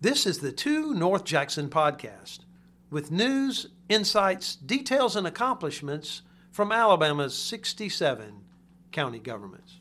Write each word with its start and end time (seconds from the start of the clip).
This 0.00 0.26
is 0.26 0.38
the 0.38 0.52
Two 0.52 0.94
North 0.94 1.24
Jackson 1.24 1.68
podcast 1.68 2.44
with 2.88 3.10
news, 3.10 3.66
insights, 3.88 4.54
details, 4.54 5.16
and 5.16 5.26
accomplishments 5.26 6.22
from 6.52 6.70
Alabama's 6.70 7.36
67 7.36 8.44
county 8.92 9.18
governments. 9.18 9.80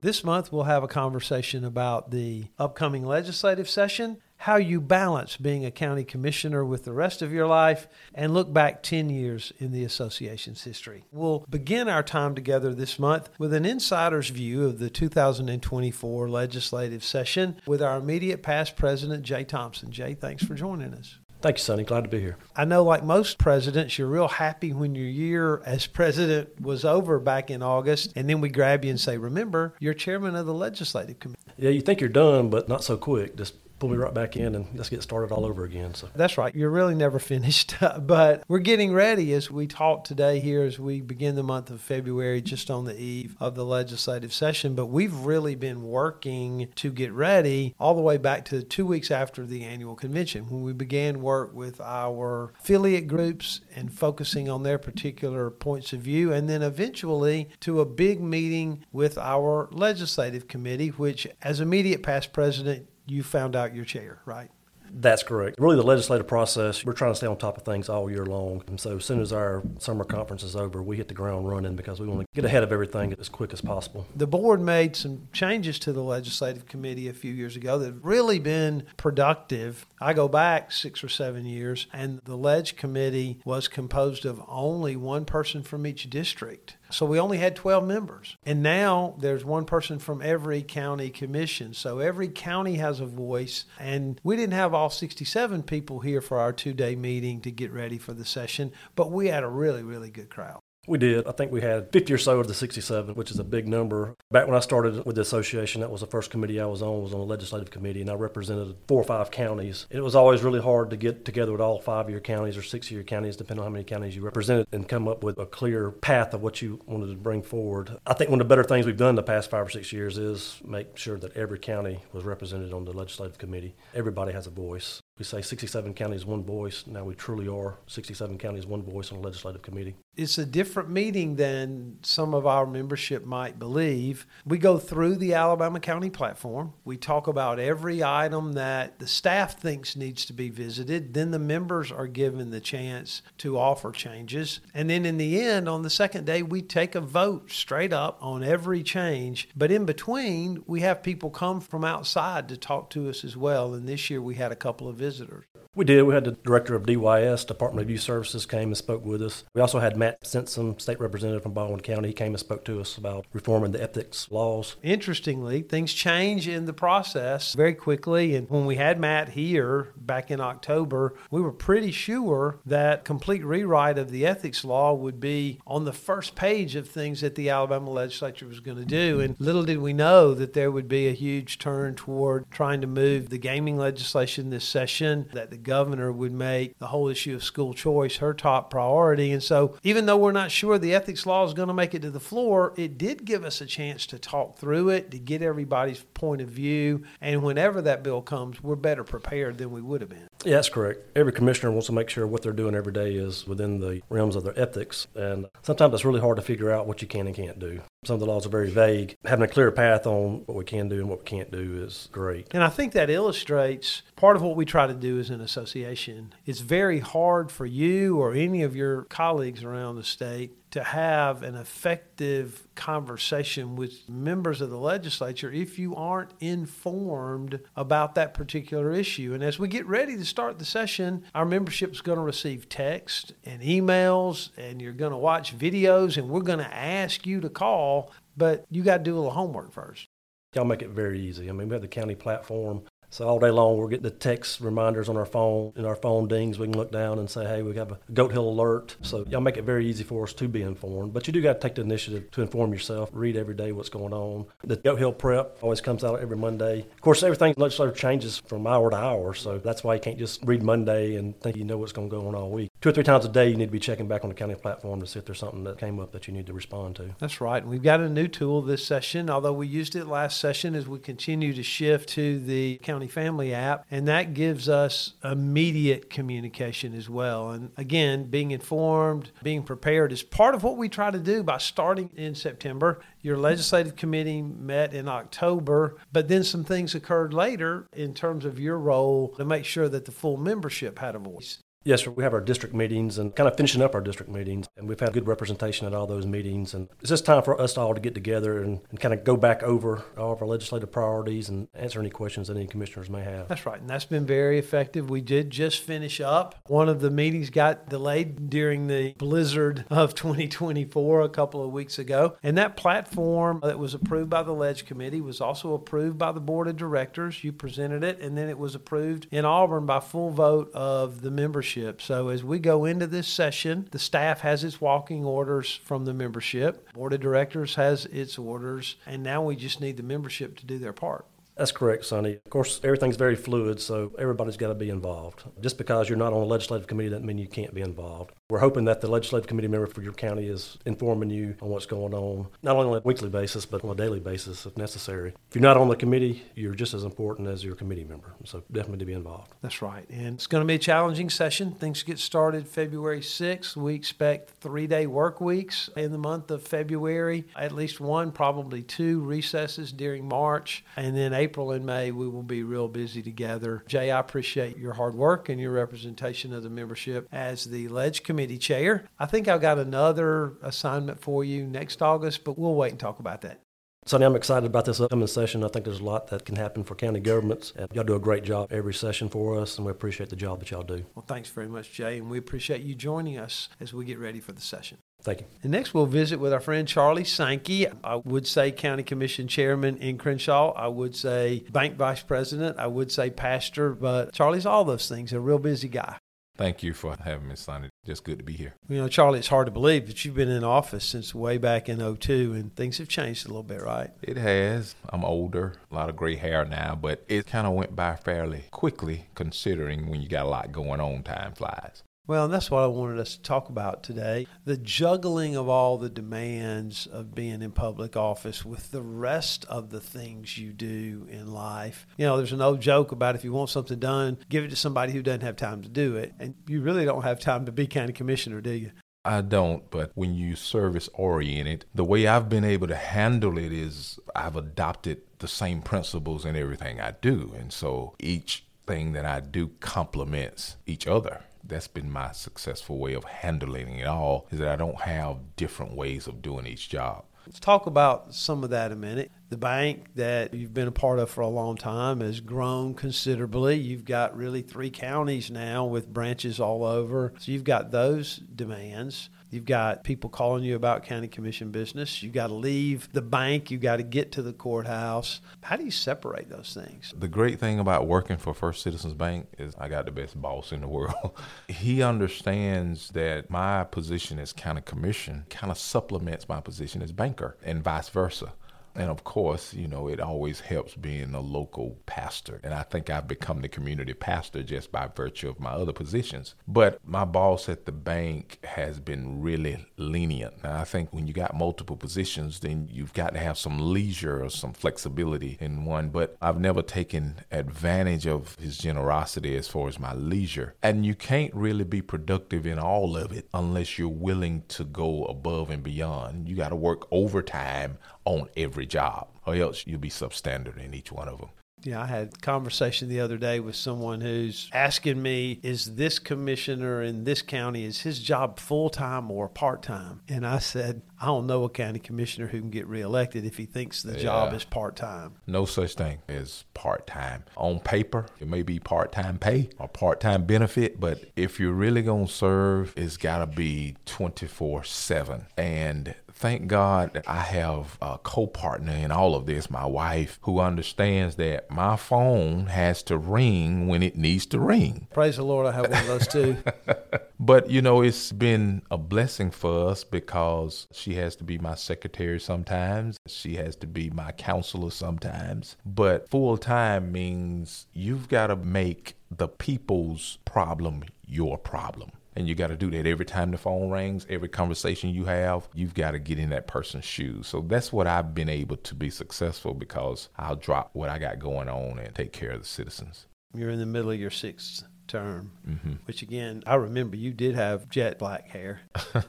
This 0.00 0.24
month, 0.24 0.50
we'll 0.50 0.64
have 0.64 0.82
a 0.82 0.88
conversation 0.88 1.66
about 1.66 2.10
the 2.10 2.46
upcoming 2.58 3.04
legislative 3.04 3.68
session, 3.68 4.16
how 4.42 4.56
you 4.56 4.80
balance 4.80 5.36
being 5.36 5.64
a 5.64 5.70
county 5.70 6.02
commissioner 6.02 6.64
with 6.64 6.84
the 6.84 6.92
rest 6.92 7.22
of 7.22 7.32
your 7.32 7.46
life, 7.46 7.86
and 8.12 8.34
look 8.34 8.52
back 8.52 8.82
10 8.82 9.08
years 9.08 9.52
in 9.58 9.70
the 9.70 9.84
association's 9.84 10.64
history. 10.64 11.04
We'll 11.12 11.46
begin 11.48 11.88
our 11.88 12.02
time 12.02 12.34
together 12.34 12.74
this 12.74 12.98
month 12.98 13.30
with 13.38 13.54
an 13.54 13.64
insider's 13.64 14.30
view 14.30 14.66
of 14.66 14.80
the 14.80 14.90
2024 14.90 16.28
legislative 16.28 17.04
session 17.04 17.60
with 17.68 17.80
our 17.80 17.98
immediate 17.98 18.42
past 18.42 18.74
president, 18.74 19.22
Jay 19.22 19.44
Thompson. 19.44 19.92
Jay, 19.92 20.14
thanks 20.14 20.44
for 20.44 20.54
joining 20.54 20.92
us. 20.92 21.18
Thank 21.40 21.58
you, 21.58 21.62
Sonny. 21.62 21.84
Glad 21.84 22.02
to 22.02 22.10
be 22.10 22.20
here. 22.20 22.36
I 22.56 22.64
know, 22.64 22.82
like 22.82 23.04
most 23.04 23.38
presidents, 23.38 23.96
you're 23.96 24.08
real 24.08 24.28
happy 24.28 24.72
when 24.72 24.96
your 24.96 25.06
year 25.06 25.62
as 25.64 25.86
president 25.86 26.60
was 26.60 26.84
over 26.84 27.20
back 27.20 27.50
in 27.50 27.62
August, 27.62 28.12
and 28.16 28.28
then 28.28 28.40
we 28.40 28.48
grab 28.48 28.84
you 28.84 28.90
and 28.90 29.00
say, 29.00 29.18
Remember, 29.18 29.74
you're 29.78 29.94
chairman 29.94 30.34
of 30.34 30.46
the 30.46 30.54
legislative 30.54 31.20
committee. 31.20 31.42
Yeah, 31.56 31.70
you 31.70 31.80
think 31.80 32.00
you're 32.00 32.08
done, 32.08 32.48
but 32.48 32.68
not 32.68 32.84
so 32.84 32.96
quick. 32.96 33.36
Just 33.36 33.54
pull 33.82 33.90
me 33.90 33.96
right 33.96 34.14
back 34.14 34.36
in 34.36 34.54
and 34.54 34.64
let's 34.74 34.88
get 34.88 35.02
started 35.02 35.32
all 35.34 35.44
over 35.44 35.64
again. 35.64 35.92
So 35.92 36.08
that's 36.14 36.38
right. 36.38 36.54
You're 36.54 36.70
really 36.70 36.94
never 36.94 37.18
finished, 37.32 37.74
but 37.80 38.44
we're 38.46 38.60
getting 38.60 38.92
ready 38.92 39.32
as 39.32 39.50
we 39.50 39.66
talk 39.66 40.04
today 40.04 40.38
here 40.38 40.62
as 40.62 40.78
we 40.78 41.00
begin 41.00 41.34
the 41.34 41.42
month 41.42 41.68
of 41.68 41.80
February, 41.80 42.40
just 42.42 42.70
on 42.70 42.84
the 42.84 42.96
eve 42.96 43.34
of 43.40 43.56
the 43.56 43.64
legislative 43.64 44.32
session. 44.32 44.76
But 44.76 44.86
we've 44.86 45.12
really 45.12 45.56
been 45.56 45.82
working 45.82 46.68
to 46.76 46.92
get 46.92 47.10
ready 47.10 47.74
all 47.80 47.96
the 47.96 48.00
way 48.00 48.18
back 48.18 48.44
to 48.46 48.62
two 48.62 48.86
weeks 48.86 49.10
after 49.10 49.44
the 49.44 49.64
annual 49.64 49.96
convention 49.96 50.48
when 50.48 50.62
we 50.62 50.72
began 50.72 51.20
work 51.20 51.52
with 51.52 51.80
our 51.80 52.52
affiliate 52.60 53.08
groups 53.08 53.62
and 53.74 53.92
focusing 53.92 54.48
on 54.48 54.62
their 54.62 54.78
particular 54.78 55.50
points 55.50 55.92
of 55.92 56.02
view, 56.02 56.32
and 56.32 56.48
then 56.48 56.62
eventually 56.62 57.48
to 57.58 57.80
a 57.80 57.84
big 57.84 58.20
meeting 58.20 58.84
with 58.92 59.18
our 59.18 59.68
legislative 59.72 60.46
committee, 60.46 60.90
which, 60.90 61.26
as 61.42 61.58
immediate 61.58 62.04
past 62.04 62.32
president, 62.32 62.86
you 63.06 63.22
found 63.22 63.56
out 63.56 63.74
your 63.74 63.84
chair, 63.84 64.20
right? 64.24 64.50
That's 64.94 65.22
correct. 65.22 65.58
Really, 65.58 65.76
the 65.76 65.82
legislative 65.82 66.26
process, 66.26 66.84
we're 66.84 66.92
trying 66.92 67.12
to 67.12 67.16
stay 67.16 67.26
on 67.26 67.38
top 67.38 67.56
of 67.56 67.62
things 67.62 67.88
all 67.88 68.10
year 68.10 68.26
long. 68.26 68.62
And 68.66 68.78
so, 68.78 68.96
as 68.96 69.04
soon 69.04 69.20
as 69.20 69.32
our 69.32 69.62
summer 69.78 70.04
conference 70.04 70.42
is 70.42 70.54
over, 70.54 70.82
we 70.82 70.98
hit 70.98 71.08
the 71.08 71.14
ground 71.14 71.48
running 71.48 71.76
because 71.76 71.98
we 71.98 72.06
want 72.06 72.20
to 72.20 72.26
get 72.34 72.44
ahead 72.44 72.62
of 72.62 72.72
everything 72.72 73.14
as 73.18 73.28
quick 73.28 73.52
as 73.52 73.62
possible. 73.62 74.06
The 74.14 74.26
board 74.26 74.60
made 74.60 74.94
some 74.94 75.28
changes 75.32 75.78
to 75.80 75.92
the 75.92 76.02
legislative 76.02 76.66
committee 76.66 77.08
a 77.08 77.14
few 77.14 77.32
years 77.32 77.56
ago 77.56 77.78
that 77.78 77.86
have 77.86 78.04
really 78.04 78.38
been 78.38 78.84
productive. 78.98 79.86
I 80.00 80.12
go 80.12 80.28
back 80.28 80.72
six 80.72 81.02
or 81.02 81.08
seven 81.08 81.46
years, 81.46 81.86
and 81.92 82.20
the 82.24 82.36
ledge 82.36 82.76
committee 82.76 83.40
was 83.44 83.68
composed 83.68 84.26
of 84.26 84.42
only 84.46 84.96
one 84.96 85.24
person 85.24 85.62
from 85.62 85.86
each 85.86 86.10
district. 86.10 86.76
So 86.92 87.06
we 87.06 87.18
only 87.18 87.38
had 87.38 87.56
12 87.56 87.84
members. 87.84 88.36
And 88.44 88.62
now 88.62 89.16
there's 89.18 89.44
one 89.44 89.64
person 89.64 89.98
from 89.98 90.22
every 90.22 90.62
county 90.62 91.10
commission. 91.10 91.74
So 91.74 91.98
every 91.98 92.28
county 92.28 92.76
has 92.76 93.00
a 93.00 93.06
voice. 93.06 93.64
And 93.78 94.20
we 94.22 94.36
didn't 94.36 94.54
have 94.54 94.74
all 94.74 94.90
67 94.90 95.62
people 95.64 96.00
here 96.00 96.20
for 96.20 96.38
our 96.38 96.52
two 96.52 96.72
day 96.72 96.96
meeting 96.96 97.40
to 97.42 97.50
get 97.50 97.72
ready 97.72 97.98
for 97.98 98.12
the 98.12 98.24
session, 98.24 98.72
but 98.96 99.10
we 99.10 99.28
had 99.28 99.42
a 99.42 99.48
really, 99.48 99.82
really 99.82 100.10
good 100.10 100.30
crowd. 100.30 100.61
We 100.88 100.98
did. 100.98 101.28
I 101.28 101.32
think 101.32 101.52
we 101.52 101.60
had 101.60 101.92
50 101.92 102.12
or 102.12 102.18
so 102.18 102.40
of 102.40 102.48
the 102.48 102.54
67, 102.54 103.14
which 103.14 103.30
is 103.30 103.38
a 103.38 103.44
big 103.44 103.68
number. 103.68 104.16
Back 104.32 104.48
when 104.48 104.56
I 104.56 104.60
started 104.60 105.04
with 105.04 105.14
the 105.14 105.22
association, 105.22 105.80
that 105.80 105.92
was 105.92 106.00
the 106.00 106.08
first 106.08 106.32
committee 106.32 106.60
I 106.60 106.66
was 106.66 106.82
on, 106.82 107.04
was 107.04 107.14
on 107.14 107.20
the 107.20 107.26
legislative 107.26 107.70
committee, 107.70 108.00
and 108.00 108.10
I 108.10 108.14
represented 108.14 108.74
four 108.88 109.00
or 109.00 109.04
five 109.04 109.30
counties. 109.30 109.86
It 109.90 110.00
was 110.00 110.16
always 110.16 110.42
really 110.42 110.60
hard 110.60 110.90
to 110.90 110.96
get 110.96 111.24
together 111.24 111.52
with 111.52 111.60
all 111.60 111.80
five 111.80 112.06
of 112.06 112.10
your 112.10 112.18
counties 112.18 112.56
or 112.56 112.62
six 112.62 112.88
of 112.88 112.92
your 112.92 113.04
counties, 113.04 113.36
depending 113.36 113.60
on 113.60 113.66
how 113.66 113.72
many 113.72 113.84
counties 113.84 114.16
you 114.16 114.22
represented, 114.22 114.66
and 114.72 114.88
come 114.88 115.06
up 115.06 115.22
with 115.22 115.38
a 115.38 115.46
clear 115.46 115.92
path 115.92 116.34
of 116.34 116.42
what 116.42 116.60
you 116.60 116.80
wanted 116.86 117.10
to 117.10 117.16
bring 117.16 117.42
forward. 117.42 117.96
I 118.04 118.14
think 118.14 118.30
one 118.30 118.40
of 118.40 118.48
the 118.48 118.52
better 118.52 118.64
things 118.64 118.84
we've 118.84 118.96
done 118.96 119.14
the 119.14 119.22
past 119.22 119.50
five 119.50 119.66
or 119.66 119.70
six 119.70 119.92
years 119.92 120.18
is 120.18 120.60
make 120.64 120.96
sure 120.96 121.16
that 121.16 121.36
every 121.36 121.60
county 121.60 122.00
was 122.12 122.24
represented 122.24 122.72
on 122.72 122.86
the 122.86 122.92
legislative 122.92 123.38
committee. 123.38 123.76
Everybody 123.94 124.32
has 124.32 124.48
a 124.48 124.50
voice. 124.50 125.00
We 125.22 125.26
say 125.26 125.40
67 125.40 125.94
counties, 125.94 126.26
one 126.26 126.42
voice. 126.42 126.82
Now 126.84 127.04
we 127.04 127.14
truly 127.14 127.46
are 127.46 127.78
67 127.86 128.38
counties, 128.38 128.66
one 128.66 128.82
voice 128.82 129.12
on 129.12 129.18
the 129.20 129.24
legislative 129.24 129.62
committee. 129.62 129.94
It's 130.16 130.36
a 130.36 130.44
different 130.44 130.90
meeting 130.90 131.36
than 131.36 131.98
some 132.02 132.34
of 132.34 132.44
our 132.44 132.66
membership 132.66 133.24
might 133.24 133.58
believe. 133.58 134.26
We 134.44 134.58
go 134.58 134.78
through 134.78 135.14
the 135.16 135.32
Alabama 135.32 135.78
County 135.78 136.10
platform. 136.10 136.74
We 136.84 136.96
talk 136.96 137.28
about 137.28 137.60
every 137.60 138.02
item 138.02 138.54
that 138.54 138.98
the 138.98 139.06
staff 139.06 139.58
thinks 139.58 139.94
needs 139.96 140.26
to 140.26 140.32
be 140.32 140.50
visited. 140.50 141.14
Then 141.14 141.30
the 141.30 141.38
members 141.38 141.92
are 141.92 142.08
given 142.08 142.50
the 142.50 142.60
chance 142.60 143.22
to 143.38 143.56
offer 143.56 143.92
changes. 143.92 144.58
And 144.74 144.90
then 144.90 145.06
in 145.06 145.18
the 145.18 145.40
end, 145.40 145.68
on 145.68 145.82
the 145.82 145.88
second 145.88 146.26
day, 146.26 146.42
we 146.42 146.62
take 146.62 146.96
a 146.96 147.00
vote 147.00 147.50
straight 147.50 147.92
up 147.92 148.18
on 148.20 148.42
every 148.42 148.82
change. 148.82 149.48
But 149.56 149.70
in 149.70 149.86
between, 149.86 150.64
we 150.66 150.80
have 150.80 151.02
people 151.02 151.30
come 151.30 151.60
from 151.60 151.84
outside 151.84 152.48
to 152.48 152.56
talk 152.56 152.90
to 152.90 153.08
us 153.08 153.24
as 153.24 153.36
well. 153.36 153.72
And 153.72 153.88
this 153.88 154.10
year 154.10 154.20
we 154.20 154.34
had 154.34 154.50
a 154.50 154.56
couple 154.56 154.88
of 154.88 154.96
visitors 154.96 155.11
visitors. 155.12 155.51
We 155.74 155.86
did. 155.86 156.02
We 156.02 156.12
had 156.12 156.24
the 156.24 156.32
director 156.32 156.74
of 156.74 156.82
DYS, 156.82 157.46
Department 157.46 157.82
of 157.82 157.88
Youth 157.88 158.02
Services, 158.02 158.44
came 158.44 158.68
and 158.68 158.76
spoke 158.76 159.06
with 159.06 159.22
us. 159.22 159.44
We 159.54 159.62
also 159.62 159.78
had 159.78 159.96
Matt 159.96 160.26
Simpson, 160.26 160.78
state 160.78 161.00
representative 161.00 161.42
from 161.42 161.54
Baldwin 161.54 161.80
County. 161.80 162.08
He 162.08 162.14
came 162.14 162.32
and 162.32 162.38
spoke 162.38 162.62
to 162.66 162.78
us 162.78 162.98
about 162.98 163.24
reforming 163.32 163.72
the 163.72 163.82
ethics 163.82 164.30
laws. 164.30 164.76
Interestingly, 164.82 165.62
things 165.62 165.94
change 165.94 166.46
in 166.46 166.66
the 166.66 166.74
process 166.74 167.54
very 167.54 167.72
quickly. 167.72 168.34
And 168.36 168.50
when 168.50 168.66
we 168.66 168.76
had 168.76 169.00
Matt 169.00 169.30
here 169.30 169.94
back 169.96 170.30
in 170.30 170.42
October, 170.42 171.14
we 171.30 171.40
were 171.40 171.52
pretty 171.52 171.90
sure 171.90 172.58
that 172.66 173.06
complete 173.06 173.42
rewrite 173.42 173.96
of 173.96 174.10
the 174.10 174.26
ethics 174.26 174.66
law 174.66 174.92
would 174.92 175.20
be 175.20 175.58
on 175.66 175.86
the 175.86 175.92
first 175.94 176.34
page 176.34 176.76
of 176.76 176.86
things 176.86 177.22
that 177.22 177.34
the 177.34 177.48
Alabama 177.48 177.88
legislature 177.88 178.46
was 178.46 178.60
going 178.60 178.76
to 178.76 178.84
do. 178.84 179.20
And 179.20 179.36
little 179.40 179.64
did 179.64 179.78
we 179.78 179.94
know 179.94 180.34
that 180.34 180.52
there 180.52 180.70
would 180.70 180.86
be 180.86 181.08
a 181.08 181.12
huge 181.12 181.58
turn 181.58 181.94
toward 181.94 182.50
trying 182.50 182.82
to 182.82 182.86
move 182.86 183.30
the 183.30 183.38
gaming 183.38 183.78
legislation 183.78 184.50
this 184.50 184.68
session, 184.68 185.30
that 185.32 185.48
the 185.48 185.61
governor 185.62 186.12
would 186.12 186.32
make 186.32 186.78
the 186.78 186.88
whole 186.88 187.08
issue 187.08 187.34
of 187.34 187.44
school 187.44 187.74
choice 187.74 188.16
her 188.16 188.34
top 188.34 188.70
priority. 188.70 189.32
And 189.32 189.42
so, 189.42 189.76
even 189.82 190.06
though 190.06 190.16
we're 190.16 190.32
not 190.32 190.50
sure 190.50 190.78
the 190.78 190.94
ethics 190.94 191.26
law 191.26 191.44
is 191.46 191.54
going 191.54 191.68
to 191.68 191.74
make 191.74 191.94
it 191.94 192.02
to 192.02 192.10
the 192.10 192.20
floor, 192.20 192.74
it 192.76 192.98
did 192.98 193.24
give 193.24 193.44
us 193.44 193.60
a 193.60 193.66
chance 193.66 194.06
to 194.06 194.18
talk 194.18 194.58
through 194.58 194.90
it, 194.90 195.10
to 195.10 195.18
get 195.18 195.42
everybody's 195.42 196.02
point 196.14 196.40
of 196.40 196.48
view. 196.48 197.04
And 197.20 197.42
whenever 197.42 197.82
that 197.82 198.02
bill 198.02 198.22
comes, 198.22 198.62
we're 198.62 198.76
better 198.76 199.04
prepared 199.04 199.58
than 199.58 199.70
we 199.70 199.82
would 199.82 200.00
have 200.00 200.10
been. 200.10 200.28
Yeah, 200.44 200.56
that's 200.56 200.68
correct. 200.68 201.00
Every 201.16 201.32
commissioner 201.32 201.70
wants 201.70 201.86
to 201.86 201.92
make 201.92 202.10
sure 202.10 202.26
what 202.26 202.42
they're 202.42 202.52
doing 202.52 202.74
every 202.74 202.92
day 202.92 203.14
is 203.14 203.46
within 203.46 203.80
the 203.80 204.02
realms 204.08 204.36
of 204.36 204.44
their 204.44 204.58
ethics. 204.58 205.06
And 205.14 205.46
sometimes 205.62 205.94
it's 205.94 206.04
really 206.04 206.20
hard 206.20 206.36
to 206.36 206.42
figure 206.42 206.70
out 206.70 206.86
what 206.86 207.02
you 207.02 207.08
can 207.08 207.26
and 207.26 207.36
can't 207.36 207.58
do. 207.58 207.80
Some 208.04 208.14
of 208.14 208.20
the 208.20 208.26
laws 208.26 208.46
are 208.46 208.48
very 208.48 208.68
vague. 208.68 209.16
Having 209.24 209.44
a 209.44 209.48
clear 209.48 209.70
path 209.70 210.08
on 210.08 210.42
what 210.46 210.56
we 210.56 210.64
can 210.64 210.88
do 210.88 210.96
and 210.96 211.08
what 211.08 211.20
we 211.20 211.24
can't 211.24 211.52
do 211.52 211.84
is 211.84 212.08
great. 212.10 212.48
And 212.50 212.64
I 212.64 212.68
think 212.68 212.94
that 212.94 213.10
illustrates 213.10 214.02
part 214.16 214.34
of 214.34 214.42
what 214.42 214.56
we 214.56 214.64
try 214.64 214.88
to 214.88 214.94
do 214.94 215.20
as 215.20 215.30
an 215.30 215.40
association. 215.40 216.34
It's 216.44 216.58
very 216.58 216.98
hard 216.98 217.52
for 217.52 217.64
you 217.64 218.18
or 218.18 218.34
any 218.34 218.64
of 218.64 218.74
your 218.74 219.04
colleagues 219.04 219.62
around 219.62 219.94
the 219.96 220.02
state 220.02 220.50
to 220.72 220.82
have 220.82 221.42
an 221.42 221.54
effective 221.54 222.66
conversation 222.74 223.76
with 223.76 224.08
members 224.08 224.60
of 224.60 224.70
the 224.70 224.78
legislature 224.78 225.52
if 225.52 225.78
you 225.78 225.94
aren't 225.94 226.32
informed 226.40 227.60
about 227.76 228.14
that 228.14 228.34
particular 228.34 228.92
issue. 228.92 229.34
And 229.34 229.42
as 229.44 229.58
we 229.58 229.68
get 229.68 229.86
ready 229.86 230.16
to 230.16 230.24
start 230.24 230.58
the 230.58 230.64
session, 230.64 231.24
our 231.34 231.44
membership 231.44 231.92
is 231.92 232.00
going 232.00 232.16
to 232.16 232.24
receive 232.24 232.68
text 232.68 233.34
and 233.44 233.62
emails, 233.62 234.48
and 234.56 234.80
you're 234.80 234.92
going 234.92 235.12
to 235.12 235.18
watch 235.18 235.56
videos, 235.56 236.16
and 236.16 236.28
we're 236.28 236.40
going 236.40 236.58
to 236.58 236.74
ask 236.74 237.26
you 237.26 237.40
to 237.40 237.50
call, 237.50 238.10
but 238.36 238.64
you 238.70 238.82
got 238.82 238.98
to 238.98 239.04
do 239.04 239.14
a 239.14 239.16
little 239.16 239.30
homework 239.30 239.72
first. 239.72 240.08
Y'all 240.54 240.64
make 240.64 240.82
it 240.82 240.90
very 240.90 241.20
easy. 241.20 241.48
I 241.48 241.52
mean, 241.52 241.68
we 241.68 241.74
have 241.74 241.82
the 241.82 241.88
county 241.88 242.14
platform 242.14 242.82
so 243.12 243.28
all 243.28 243.38
day 243.38 243.50
long, 243.50 243.76
we're 243.76 243.88
getting 243.88 244.04
the 244.04 244.10
text 244.10 244.62
reminders 244.62 245.10
on 245.10 245.18
our 245.18 245.26
phone. 245.26 245.74
In 245.76 245.84
our 245.84 245.94
phone 245.94 246.28
dings, 246.28 246.58
we 246.58 246.66
can 246.66 246.76
look 246.76 246.90
down 246.90 247.18
and 247.18 247.28
say, 247.28 247.44
hey, 247.44 247.62
we 247.62 247.76
have 247.76 247.92
a 247.92 247.98
Goat 248.14 248.32
Hill 248.32 248.48
alert. 248.48 248.96
So 249.02 249.26
y'all 249.28 249.42
make 249.42 249.58
it 249.58 249.64
very 249.64 249.86
easy 249.86 250.02
for 250.02 250.24
us 250.24 250.32
to 250.32 250.48
be 250.48 250.62
informed. 250.62 251.12
But 251.12 251.26
you 251.26 251.32
do 251.34 251.42
got 251.42 251.54
to 251.54 251.60
take 251.60 251.74
the 251.74 251.82
initiative 251.82 252.30
to 252.30 252.40
inform 252.40 252.72
yourself, 252.72 253.10
read 253.12 253.36
every 253.36 253.54
day 253.54 253.70
what's 253.72 253.90
going 253.90 254.14
on. 254.14 254.46
The 254.64 254.76
Goat 254.76 254.98
Hill 254.98 255.12
prep 255.12 255.58
always 255.60 255.82
comes 255.82 256.04
out 256.04 256.20
every 256.20 256.38
Monday. 256.38 256.80
Of 256.80 257.00
course, 257.02 257.22
everything 257.22 257.52
legislature 257.58 257.92
changes 257.92 258.42
from 258.46 258.66
hour 258.66 258.88
to 258.88 258.96
hour. 258.96 259.34
So 259.34 259.58
that's 259.58 259.84
why 259.84 259.94
you 259.94 260.00
can't 260.00 260.18
just 260.18 260.42
read 260.44 260.62
Monday 260.62 261.16
and 261.16 261.38
think 261.40 261.56
you 261.56 261.64
know 261.64 261.76
what's 261.76 261.92
going 261.92 262.08
to 262.08 262.16
go 262.16 262.26
on 262.28 262.34
all 262.34 262.48
week. 262.50 262.70
Two 262.80 262.88
or 262.88 262.92
three 262.92 263.04
times 263.04 263.26
a 263.26 263.28
day, 263.28 263.48
you 263.48 263.56
need 263.56 263.66
to 263.66 263.72
be 263.72 263.78
checking 263.78 264.08
back 264.08 264.24
on 264.24 264.30
the 264.30 264.34
county 264.34 264.54
platform 264.54 265.00
to 265.00 265.06
see 265.06 265.18
if 265.18 265.26
there's 265.26 265.38
something 265.38 265.64
that 265.64 265.78
came 265.78 266.00
up 266.00 266.12
that 266.12 266.26
you 266.26 266.32
need 266.32 266.46
to 266.46 266.54
respond 266.54 266.96
to. 266.96 267.14
That's 267.18 267.42
right. 267.42 267.64
We've 267.64 267.82
got 267.82 268.00
a 268.00 268.08
new 268.08 268.26
tool 268.26 268.62
this 268.62 268.86
session, 268.86 269.28
although 269.28 269.52
we 269.52 269.66
used 269.66 269.94
it 269.96 270.06
last 270.06 270.40
session 270.40 270.74
as 270.74 270.88
we 270.88 270.98
continue 270.98 271.52
to 271.52 271.62
shift 271.62 272.08
to 272.10 272.40
the 272.40 272.78
county 272.82 273.01
County 273.02 273.10
Family 273.10 273.52
app, 273.52 273.84
and 273.90 274.06
that 274.06 274.32
gives 274.32 274.68
us 274.68 275.14
immediate 275.24 276.08
communication 276.08 276.94
as 276.94 277.10
well. 277.10 277.50
And 277.50 277.72
again, 277.76 278.26
being 278.26 278.52
informed, 278.52 279.32
being 279.42 279.64
prepared 279.64 280.12
is 280.12 280.22
part 280.22 280.54
of 280.54 280.62
what 280.62 280.76
we 280.76 280.88
try 280.88 281.10
to 281.10 281.18
do 281.18 281.42
by 281.42 281.58
starting 281.58 282.10
in 282.14 282.36
September. 282.36 283.00
Your 283.20 283.36
legislative 283.36 283.96
committee 283.96 284.40
met 284.40 284.94
in 284.94 285.08
October, 285.08 285.96
but 286.12 286.28
then 286.28 286.44
some 286.44 286.62
things 286.62 286.94
occurred 286.94 287.34
later 287.34 287.88
in 287.92 288.14
terms 288.14 288.44
of 288.44 288.60
your 288.60 288.78
role 288.78 289.34
to 289.36 289.44
make 289.44 289.64
sure 289.64 289.88
that 289.88 290.04
the 290.04 290.12
full 290.12 290.36
membership 290.36 291.00
had 291.00 291.16
a 291.16 291.18
voice. 291.18 291.58
Yes, 291.84 292.04
sir. 292.04 292.10
We 292.10 292.22
have 292.22 292.32
our 292.32 292.40
district 292.40 292.74
meetings 292.74 293.18
and 293.18 293.34
kind 293.34 293.48
of 293.48 293.56
finishing 293.56 293.82
up 293.82 293.94
our 293.94 294.00
district 294.00 294.30
meetings. 294.30 294.68
And 294.76 294.88
we've 294.88 295.00
had 295.00 295.12
good 295.12 295.26
representation 295.26 295.86
at 295.86 295.94
all 295.94 296.06
those 296.06 296.26
meetings. 296.26 296.74
And 296.74 296.88
it's 297.00 297.08
just 297.08 297.26
time 297.26 297.42
for 297.42 297.60
us 297.60 297.76
all 297.76 297.92
to 297.94 298.00
get 298.00 298.14
together 298.14 298.62
and, 298.62 298.80
and 298.90 299.00
kind 299.00 299.12
of 299.12 299.24
go 299.24 299.36
back 299.36 299.64
over 299.64 300.04
all 300.16 300.32
of 300.32 300.40
our 300.40 300.46
legislative 300.46 300.92
priorities 300.92 301.48
and 301.48 301.66
answer 301.74 301.98
any 301.98 302.10
questions 302.10 302.48
that 302.48 302.56
any 302.56 302.68
commissioners 302.68 303.10
may 303.10 303.22
have. 303.22 303.48
That's 303.48 303.66
right. 303.66 303.80
And 303.80 303.90
that's 303.90 304.04
been 304.04 304.26
very 304.26 304.58
effective. 304.58 305.10
We 305.10 305.20
did 305.20 305.50
just 305.50 305.80
finish 305.80 306.20
up. 306.20 306.54
One 306.68 306.88
of 306.88 307.00
the 307.00 307.10
meetings 307.10 307.50
got 307.50 307.88
delayed 307.88 308.48
during 308.48 308.86
the 308.86 309.14
blizzard 309.18 309.84
of 309.90 310.14
2024 310.14 311.22
a 311.22 311.28
couple 311.28 311.64
of 311.64 311.72
weeks 311.72 311.98
ago. 311.98 312.36
And 312.44 312.56
that 312.58 312.76
platform 312.76 313.60
that 313.64 313.78
was 313.78 313.94
approved 313.94 314.30
by 314.30 314.44
the 314.44 314.52
Ledge 314.52 314.86
Committee 314.86 315.20
was 315.20 315.40
also 315.40 315.74
approved 315.74 316.16
by 316.16 316.30
the 316.30 316.40
Board 316.40 316.68
of 316.68 316.76
Directors. 316.76 317.42
You 317.42 317.52
presented 317.52 318.04
it, 318.04 318.20
and 318.20 318.38
then 318.38 318.48
it 318.48 318.58
was 318.58 318.76
approved 318.76 319.26
in 319.32 319.44
Auburn 319.44 319.84
by 319.84 319.98
full 319.98 320.30
vote 320.30 320.70
of 320.74 321.22
the 321.22 321.30
membership 321.30 321.71
membership. 321.76 322.02
So 322.02 322.28
as 322.28 322.44
we 322.44 322.58
go 322.58 322.84
into 322.84 323.06
this 323.06 323.28
session, 323.28 323.88
the 323.90 323.98
staff 323.98 324.40
has 324.40 324.64
its 324.64 324.80
walking 324.80 325.24
orders 325.24 325.80
from 325.84 326.04
the 326.04 326.14
membership, 326.14 326.92
board 326.92 327.12
of 327.12 327.20
directors 327.20 327.74
has 327.76 328.06
its 328.06 328.38
orders, 328.38 328.96
and 329.06 329.22
now 329.22 329.42
we 329.42 329.56
just 329.56 329.80
need 329.80 329.96
the 329.96 330.02
membership 330.02 330.56
to 330.58 330.66
do 330.66 330.78
their 330.78 330.92
part. 330.92 331.26
That's 331.56 331.72
correct, 331.72 332.06
Sonny. 332.06 332.34
Of 332.44 332.50
course, 332.50 332.80
everything's 332.82 333.16
very 333.16 333.36
fluid, 333.36 333.78
so 333.78 334.12
everybody's 334.18 334.56
got 334.56 334.68
to 334.68 334.74
be 334.74 334.88
involved. 334.88 335.42
Just 335.60 335.76
because 335.76 336.08
you're 336.08 336.16
not 336.16 336.32
on 336.32 336.40
a 336.40 336.46
legislative 336.46 336.86
committee 336.86 337.10
doesn't 337.10 337.26
mean 337.26 337.36
you 337.36 337.46
can't 337.46 337.74
be 337.74 337.82
involved. 337.82 338.32
We're 338.52 338.58
hoping 338.58 338.84
that 338.84 339.00
the 339.00 339.10
legislative 339.10 339.46
committee 339.46 339.68
member 339.68 339.86
for 339.86 340.02
your 340.02 340.12
county 340.12 340.46
is 340.46 340.76
informing 340.84 341.30
you 341.30 341.56
on 341.62 341.70
what's 341.70 341.86
going 341.86 342.12
on, 342.12 342.48
not 342.62 342.76
only 342.76 342.90
on 342.90 342.96
a 342.98 343.00
weekly 343.00 343.30
basis, 343.30 343.64
but 343.64 343.82
on 343.82 343.88
a 343.88 343.94
daily 343.94 344.20
basis 344.20 344.66
if 344.66 344.76
necessary. 344.76 345.32
If 345.48 345.56
you're 345.56 345.62
not 345.62 345.78
on 345.78 345.88
the 345.88 345.96
committee, 345.96 346.42
you're 346.54 346.74
just 346.74 346.92
as 346.92 347.02
important 347.04 347.48
as 347.48 347.64
your 347.64 347.74
committee 347.74 348.04
member, 348.04 348.34
so 348.44 348.62
definitely 348.70 348.98
to 348.98 349.04
be 349.06 349.14
involved. 349.14 349.54
That's 349.62 349.80
right. 349.80 350.04
And 350.10 350.34
it's 350.34 350.46
going 350.46 350.60
to 350.60 350.66
be 350.66 350.74
a 350.74 350.78
challenging 350.78 351.30
session. 351.30 351.72
Things 351.72 352.02
get 352.02 352.18
started 352.18 352.68
February 352.68 353.20
6th. 353.20 353.74
We 353.74 353.94
expect 353.94 354.50
three 354.60 354.86
day 354.86 355.06
work 355.06 355.40
weeks 355.40 355.88
in 355.96 356.12
the 356.12 356.18
month 356.18 356.50
of 356.50 356.62
February, 356.62 357.46
at 357.56 357.72
least 357.72 358.00
one, 358.00 358.32
probably 358.32 358.82
two 358.82 359.22
recesses 359.22 359.92
during 359.92 360.28
March, 360.28 360.84
and 360.96 361.16
then 361.16 361.32
April 361.32 361.70
and 361.70 361.86
May, 361.86 362.10
we 362.10 362.28
will 362.28 362.42
be 362.42 362.64
real 362.64 362.88
busy 362.88 363.22
together. 363.22 363.82
Jay, 363.88 364.10
I 364.10 364.18
appreciate 364.18 364.76
your 364.76 364.92
hard 364.92 365.14
work 365.14 365.48
and 365.48 365.58
your 365.58 365.72
representation 365.72 366.52
of 366.52 366.62
the 366.62 366.68
membership 366.68 367.26
as 367.32 367.64
the 367.64 367.88
Ledge 367.88 368.22
Committee 368.22 368.41
committee 368.42 368.58
chair. 368.58 369.04
I 369.18 369.26
think 369.26 369.46
I've 369.46 369.60
got 369.60 369.78
another 369.78 370.54
assignment 370.62 371.20
for 371.20 371.44
you 371.44 371.64
next 371.64 372.02
August, 372.02 372.42
but 372.42 372.58
we'll 372.58 372.74
wait 372.74 372.90
and 372.90 372.98
talk 372.98 373.20
about 373.20 373.42
that. 373.42 373.60
Sonny, 374.04 374.24
I'm 374.24 374.34
excited 374.34 374.66
about 374.66 374.84
this 374.84 374.98
upcoming 375.00 375.28
session. 375.28 375.62
I 375.62 375.68
think 375.68 375.84
there's 375.84 376.00
a 376.00 376.04
lot 376.04 376.26
that 376.28 376.44
can 376.44 376.56
happen 376.56 376.82
for 376.82 376.96
county 376.96 377.20
governments. 377.20 377.72
And 377.76 377.88
y'all 377.92 378.02
do 378.02 378.16
a 378.16 378.18
great 378.18 378.42
job 378.42 378.72
every 378.72 378.94
session 378.94 379.28
for 379.28 379.60
us, 379.60 379.76
and 379.76 379.86
we 379.86 379.92
appreciate 379.92 380.28
the 380.28 380.34
job 380.34 380.58
that 380.58 380.72
y'all 380.72 380.82
do. 380.82 381.04
Well, 381.14 381.24
thanks 381.24 381.50
very 381.50 381.68
much, 381.68 381.92
Jay, 381.92 382.18
and 382.18 382.28
we 382.28 382.36
appreciate 382.36 382.82
you 382.82 382.96
joining 382.96 383.38
us 383.38 383.68
as 383.78 383.94
we 383.94 384.04
get 384.04 384.18
ready 384.18 384.40
for 384.40 384.50
the 384.50 384.60
session. 384.60 384.98
Thank 385.22 385.42
you. 385.42 385.46
And 385.62 385.70
next, 385.70 385.94
we'll 385.94 386.06
visit 386.06 386.40
with 386.40 386.52
our 386.52 386.58
friend 386.58 386.88
Charlie 386.88 387.22
Sankey. 387.22 387.86
I 388.02 388.16
would 388.16 388.48
say 388.48 388.72
County 388.72 389.04
Commission 389.04 389.46
Chairman 389.46 389.98
in 389.98 390.18
Crenshaw. 390.18 390.72
I 390.72 390.88
would 390.88 391.14
say 391.14 391.62
Bank 391.70 391.94
Vice 391.94 392.22
President. 392.22 392.80
I 392.80 392.88
would 392.88 393.12
say 393.12 393.30
Pastor, 393.30 393.90
but 393.90 394.32
Charlie's 394.32 394.66
all 394.66 394.84
those 394.84 395.08
things. 395.08 395.32
A 395.32 395.38
real 395.38 395.60
busy 395.60 395.86
guy. 395.86 396.16
Thank 396.62 396.84
you 396.84 396.94
for 396.94 397.16
having 397.24 397.48
me, 397.48 397.56
Sonny. 397.56 397.88
Just 398.06 398.22
good 398.22 398.38
to 398.38 398.44
be 398.44 398.52
here. 398.52 398.74
You 398.88 398.98
know, 398.98 399.08
Charlie, 399.08 399.40
it's 399.40 399.48
hard 399.48 399.66
to 399.66 399.72
believe 399.72 400.06
that 400.06 400.24
you've 400.24 400.36
been 400.36 400.48
in 400.48 400.62
office 400.62 401.04
since 401.04 401.34
way 401.34 401.58
back 401.58 401.88
in 401.88 401.98
02 401.98 402.52
and 402.52 402.72
things 402.76 402.98
have 402.98 403.08
changed 403.08 403.46
a 403.46 403.48
little 403.48 403.64
bit, 403.64 403.82
right? 403.82 404.10
It 404.22 404.36
has. 404.36 404.94
I'm 405.08 405.24
older, 405.24 405.74
a 405.90 405.94
lot 405.96 406.08
of 406.08 406.14
gray 406.14 406.36
hair 406.36 406.64
now, 406.64 406.94
but 406.94 407.24
it 407.28 407.48
kind 407.48 407.66
of 407.66 407.72
went 407.72 407.96
by 407.96 408.14
fairly 408.14 408.66
quickly 408.70 409.26
considering 409.34 410.08
when 410.08 410.22
you 410.22 410.28
got 410.28 410.46
a 410.46 410.48
lot 410.48 410.70
going 410.70 411.00
on, 411.00 411.24
time 411.24 411.52
flies. 411.54 412.04
Well, 412.28 412.44
and 412.44 412.54
that's 412.54 412.70
what 412.70 412.84
I 412.84 412.86
wanted 412.86 413.18
us 413.18 413.34
to 413.34 413.42
talk 413.42 413.68
about 413.68 414.04
today 414.04 414.46
the 414.64 414.76
juggling 414.76 415.56
of 415.56 415.68
all 415.68 415.98
the 415.98 416.08
demands 416.08 417.08
of 417.08 417.34
being 417.34 417.62
in 417.62 417.72
public 417.72 418.16
office 418.16 418.64
with 418.64 418.92
the 418.92 419.02
rest 419.02 419.64
of 419.64 419.90
the 419.90 420.00
things 420.00 420.56
you 420.56 420.72
do 420.72 421.26
in 421.28 421.52
life. 421.52 422.06
You 422.16 422.26
know, 422.26 422.36
there's 422.36 422.52
an 422.52 422.62
old 422.62 422.80
joke 422.80 423.10
about 423.10 423.34
if 423.34 423.42
you 423.42 423.52
want 423.52 423.70
something 423.70 423.98
done, 423.98 424.38
give 424.48 424.62
it 424.62 424.70
to 424.70 424.76
somebody 424.76 425.12
who 425.12 425.20
doesn't 425.20 425.40
have 425.40 425.56
time 425.56 425.82
to 425.82 425.88
do 425.88 426.14
it. 426.14 426.32
And 426.38 426.54
you 426.68 426.80
really 426.80 427.04
don't 427.04 427.22
have 427.22 427.40
time 427.40 427.66
to 427.66 427.72
be 427.72 427.88
county 427.88 428.12
commissioner, 428.12 428.60
do 428.60 428.70
you? 428.70 428.92
I 429.24 429.40
don't, 429.40 429.90
but 429.90 430.12
when 430.14 430.34
you 430.34 430.54
service 430.54 431.08
oriented, 431.14 431.86
the 431.92 432.04
way 432.04 432.28
I've 432.28 432.48
been 432.48 432.64
able 432.64 432.86
to 432.88 432.96
handle 432.96 433.58
it 433.58 433.72
is 433.72 434.20
I've 434.34 434.56
adopted 434.56 435.22
the 435.38 435.48
same 435.48 435.82
principles 435.82 436.44
in 436.44 436.54
everything 436.54 437.00
I 437.00 437.14
do. 437.20 437.52
And 437.58 437.72
so 437.72 438.14
each 438.20 438.64
thing 438.86 439.12
that 439.12 439.24
I 439.24 439.40
do 439.40 439.72
complements 439.80 440.76
each 440.86 441.06
other 441.06 441.42
that's 441.64 441.88
been 441.88 442.10
my 442.10 442.32
successful 442.32 442.98
way 442.98 443.14
of 443.14 443.24
handling 443.24 443.98
it 443.98 444.06
all 444.06 444.46
is 444.50 444.58
that 444.58 444.68
I 444.68 444.76
don't 444.76 445.00
have 445.00 445.56
different 445.56 445.94
ways 445.94 446.26
of 446.26 446.42
doing 446.42 446.66
each 446.66 446.88
job. 446.88 447.24
Let's 447.46 447.58
talk 447.58 447.86
about 447.86 448.34
some 448.34 448.62
of 448.62 448.70
that 448.70 448.92
a 448.92 448.96
minute. 448.96 449.32
The 449.48 449.56
bank 449.56 450.06
that 450.14 450.54
you've 450.54 450.72
been 450.72 450.86
a 450.86 450.92
part 450.92 451.18
of 451.18 451.28
for 451.28 451.40
a 451.40 451.48
long 451.48 451.76
time 451.76 452.20
has 452.20 452.40
grown 452.40 452.94
considerably. 452.94 453.76
You've 453.76 454.04
got 454.04 454.36
really 454.36 454.62
three 454.62 454.90
counties 454.90 455.50
now 455.50 455.84
with 455.84 456.12
branches 456.12 456.60
all 456.60 456.84
over. 456.84 457.32
So 457.38 457.50
you've 457.50 457.64
got 457.64 457.90
those 457.90 458.36
demands. 458.36 459.28
You've 459.52 459.66
got 459.66 460.02
people 460.02 460.30
calling 460.30 460.64
you 460.64 460.76
about 460.76 461.04
county 461.04 461.28
commission 461.28 461.72
business. 461.72 462.22
You've 462.22 462.32
got 462.32 462.46
to 462.46 462.54
leave 462.54 463.12
the 463.12 463.20
bank. 463.20 463.70
You've 463.70 463.82
got 463.82 463.98
to 463.98 464.02
get 464.02 464.32
to 464.32 464.42
the 464.42 464.54
courthouse. 464.54 465.42
How 465.60 465.76
do 465.76 465.84
you 465.84 465.90
separate 465.90 466.48
those 466.48 466.72
things? 466.72 467.12
The 467.14 467.28
great 467.28 467.60
thing 467.60 467.78
about 467.78 468.06
working 468.06 468.38
for 468.38 468.54
First 468.54 468.80
Citizens 468.82 469.12
Bank 469.12 469.48
is 469.58 469.74
I 469.78 469.90
got 469.90 470.06
the 470.06 470.10
best 470.10 470.40
boss 470.40 470.72
in 470.72 470.80
the 470.80 470.88
world. 470.88 471.38
he 471.68 472.02
understands 472.02 473.10
that 473.10 473.50
my 473.50 473.84
position 473.84 474.38
as 474.38 474.54
county 474.54 474.80
commission 474.80 475.44
kind 475.50 475.70
of 475.70 475.76
supplements 475.76 476.48
my 476.48 476.62
position 476.62 477.02
as 477.02 477.12
banker 477.12 477.58
and 477.62 477.84
vice 477.84 478.08
versa. 478.08 478.54
And 478.94 479.10
of 479.10 479.24
course, 479.24 479.74
you 479.74 479.88
know, 479.88 480.08
it 480.08 480.20
always 480.20 480.60
helps 480.60 480.94
being 480.94 481.34
a 481.34 481.40
local 481.40 481.98
pastor. 482.06 482.60
And 482.62 482.74
I 482.74 482.82
think 482.82 483.10
I've 483.10 483.28
become 483.28 483.60
the 483.60 483.68
community 483.68 484.14
pastor 484.14 484.62
just 484.62 484.92
by 484.92 485.08
virtue 485.14 485.48
of 485.48 485.60
my 485.60 485.70
other 485.70 485.92
positions. 485.92 486.54
But 486.68 486.98
my 487.04 487.24
boss 487.24 487.68
at 487.68 487.86
the 487.86 487.92
bank 487.92 488.58
has 488.64 489.00
been 489.00 489.40
really 489.40 489.86
lenient. 489.96 490.62
Now, 490.62 490.80
I 490.80 490.84
think 490.84 491.12
when 491.12 491.26
you 491.26 491.32
got 491.32 491.56
multiple 491.56 491.96
positions, 491.96 492.60
then 492.60 492.88
you've 492.90 493.14
got 493.14 493.34
to 493.34 493.40
have 493.40 493.58
some 493.58 493.92
leisure 493.92 494.44
or 494.44 494.50
some 494.50 494.72
flexibility 494.72 495.56
in 495.60 495.84
one. 495.84 496.10
But 496.10 496.36
I've 496.40 496.60
never 496.60 496.82
taken 496.82 497.36
advantage 497.50 498.26
of 498.26 498.56
his 498.56 498.78
generosity 498.78 499.56
as 499.56 499.68
far 499.68 499.88
as 499.88 499.98
my 499.98 500.14
leisure. 500.14 500.74
And 500.82 501.06
you 501.06 501.14
can't 501.14 501.54
really 501.54 501.84
be 501.84 502.02
productive 502.02 502.66
in 502.66 502.78
all 502.78 503.16
of 503.16 503.32
it 503.32 503.48
unless 503.54 503.98
you're 503.98 504.08
willing 504.08 504.64
to 504.68 504.84
go 504.84 505.24
above 505.24 505.70
and 505.70 505.82
beyond. 505.82 506.48
You 506.48 506.56
got 506.56 506.70
to 506.70 506.76
work 506.76 507.06
overtime 507.10 507.98
on 508.24 508.48
every 508.56 508.86
job, 508.86 509.28
or 509.46 509.54
else 509.54 509.84
you'll 509.86 510.00
be 510.00 510.10
substandard 510.10 510.78
in 510.78 510.94
each 510.94 511.12
one 511.12 511.28
of 511.28 511.38
them. 511.40 511.50
Yeah, 511.84 512.00
I 512.00 512.06
had 512.06 512.34
a 512.34 512.40
conversation 512.40 513.08
the 513.08 513.20
other 513.20 513.36
day 513.36 513.60
with 513.60 513.74
someone 513.74 514.20
who's 514.20 514.70
asking 514.72 515.20
me, 515.20 515.58
is 515.62 515.96
this 515.96 516.18
commissioner 516.18 517.02
in 517.02 517.24
this 517.24 517.42
county, 517.42 517.84
is 517.84 518.00
his 518.00 518.20
job 518.20 518.58
full 518.58 518.88
time 518.90 519.30
or 519.30 519.48
part 519.48 519.82
time? 519.82 520.20
And 520.28 520.46
I 520.46 520.58
said, 520.58 521.02
I 521.20 521.26
don't 521.26 521.46
know 521.46 521.64
a 521.64 521.68
county 521.68 521.98
commissioner 521.98 522.46
who 522.46 522.60
can 522.60 522.70
get 522.70 522.86
reelected 522.86 523.44
if 523.44 523.56
he 523.56 523.66
thinks 523.66 524.02
the 524.02 524.14
yeah. 524.14 524.22
job 524.22 524.54
is 524.54 524.64
part 524.64 524.96
time. 524.96 525.34
No 525.46 525.64
such 525.64 525.94
thing 525.94 526.18
as 526.28 526.64
part 526.74 527.06
time. 527.06 527.44
On 527.56 527.80
paper, 527.80 528.26
it 528.40 528.48
may 528.48 528.62
be 528.62 528.78
part 528.78 529.12
time 529.12 529.38
pay 529.38 529.70
or 529.78 529.88
part 529.88 530.20
time 530.20 530.44
benefit, 530.44 531.00
but 531.00 531.24
if 531.36 531.58
you're 531.58 531.72
really 531.72 532.02
going 532.02 532.26
to 532.26 532.32
serve, 532.32 532.92
it's 532.96 533.16
got 533.16 533.38
to 533.38 533.46
be 533.46 533.96
24 534.06 534.84
7. 534.84 535.46
And 535.56 536.14
thank 536.42 536.66
God 536.66 537.14
that 537.14 537.28
I 537.28 537.38
have 537.38 537.96
a 538.02 538.18
co 538.18 538.48
partner 538.48 538.92
in 538.92 539.12
all 539.12 539.36
of 539.36 539.46
this, 539.46 539.70
my 539.70 539.86
wife, 539.86 540.40
who 540.42 540.58
understands 540.58 541.36
that 541.36 541.70
my 541.70 541.94
phone 541.94 542.66
has 542.66 543.00
to 543.04 543.16
ring 543.16 543.86
when 543.86 544.02
it 544.02 544.16
needs 544.16 544.44
to 544.46 544.58
ring. 544.58 545.06
Praise 545.14 545.36
the 545.36 545.44
Lord, 545.44 545.68
I 545.68 545.72
have 545.72 545.88
one 545.88 546.00
of 546.00 546.06
those 546.08 546.26
too. 546.26 546.56
but, 547.40 547.70
you 547.70 547.80
know, 547.80 548.02
it's 548.02 548.32
been 548.32 548.82
a 548.90 548.98
blessing 548.98 549.52
for 549.52 549.88
us 549.88 550.02
because 550.02 550.88
she 550.90 551.14
has 551.14 551.36
to 551.36 551.44
be 551.44 551.58
my 551.58 551.76
secretary 551.76 552.40
sometimes, 552.40 553.18
she 553.28 553.54
has 553.54 553.76
to 553.76 553.86
be 553.86 554.10
my 554.10 554.32
counselor 554.32 554.90
sometimes. 554.90 555.76
But 555.86 556.28
full 556.28 556.58
time 556.58 557.12
means 557.12 557.86
you've 557.92 558.28
got 558.28 558.48
to 558.48 558.56
make 558.56 559.14
the 559.30 559.46
people's 559.46 560.38
problem 560.44 561.04
your 561.24 561.56
problem. 561.56 562.10
And 562.34 562.48
you 562.48 562.54
got 562.54 562.68
to 562.68 562.76
do 562.76 562.90
that 562.90 563.06
every 563.06 563.26
time 563.26 563.50
the 563.50 563.58
phone 563.58 563.90
rings, 563.90 564.26
every 564.28 564.48
conversation 564.48 565.10
you 565.10 565.26
have, 565.26 565.68
you've 565.74 565.94
got 565.94 566.12
to 566.12 566.18
get 566.18 566.38
in 566.38 566.50
that 566.50 566.66
person's 566.66 567.04
shoes. 567.04 567.46
So 567.46 567.60
that's 567.60 567.92
what 567.92 568.06
I've 568.06 568.34
been 568.34 568.48
able 568.48 568.76
to 568.78 568.94
be 568.94 569.10
successful 569.10 569.74
because 569.74 570.28
I'll 570.36 570.56
drop 570.56 570.90
what 570.94 571.10
I 571.10 571.18
got 571.18 571.38
going 571.38 571.68
on 571.68 571.98
and 571.98 572.14
take 572.14 572.32
care 572.32 572.50
of 572.52 572.60
the 572.60 572.66
citizens. 572.66 573.26
You're 573.54 573.70
in 573.70 573.78
the 573.78 573.86
middle 573.86 574.10
of 574.10 574.18
your 574.18 574.30
sixth 574.30 574.84
term, 575.08 575.52
hmm 575.64 575.92
which 576.06 576.22
again, 576.22 576.62
I 576.66 576.76
remember 576.76 577.16
you 577.16 577.32
did 577.32 577.54
have 577.54 577.88
jet 577.88 578.18
black 578.18 578.48
hair, 578.48 578.80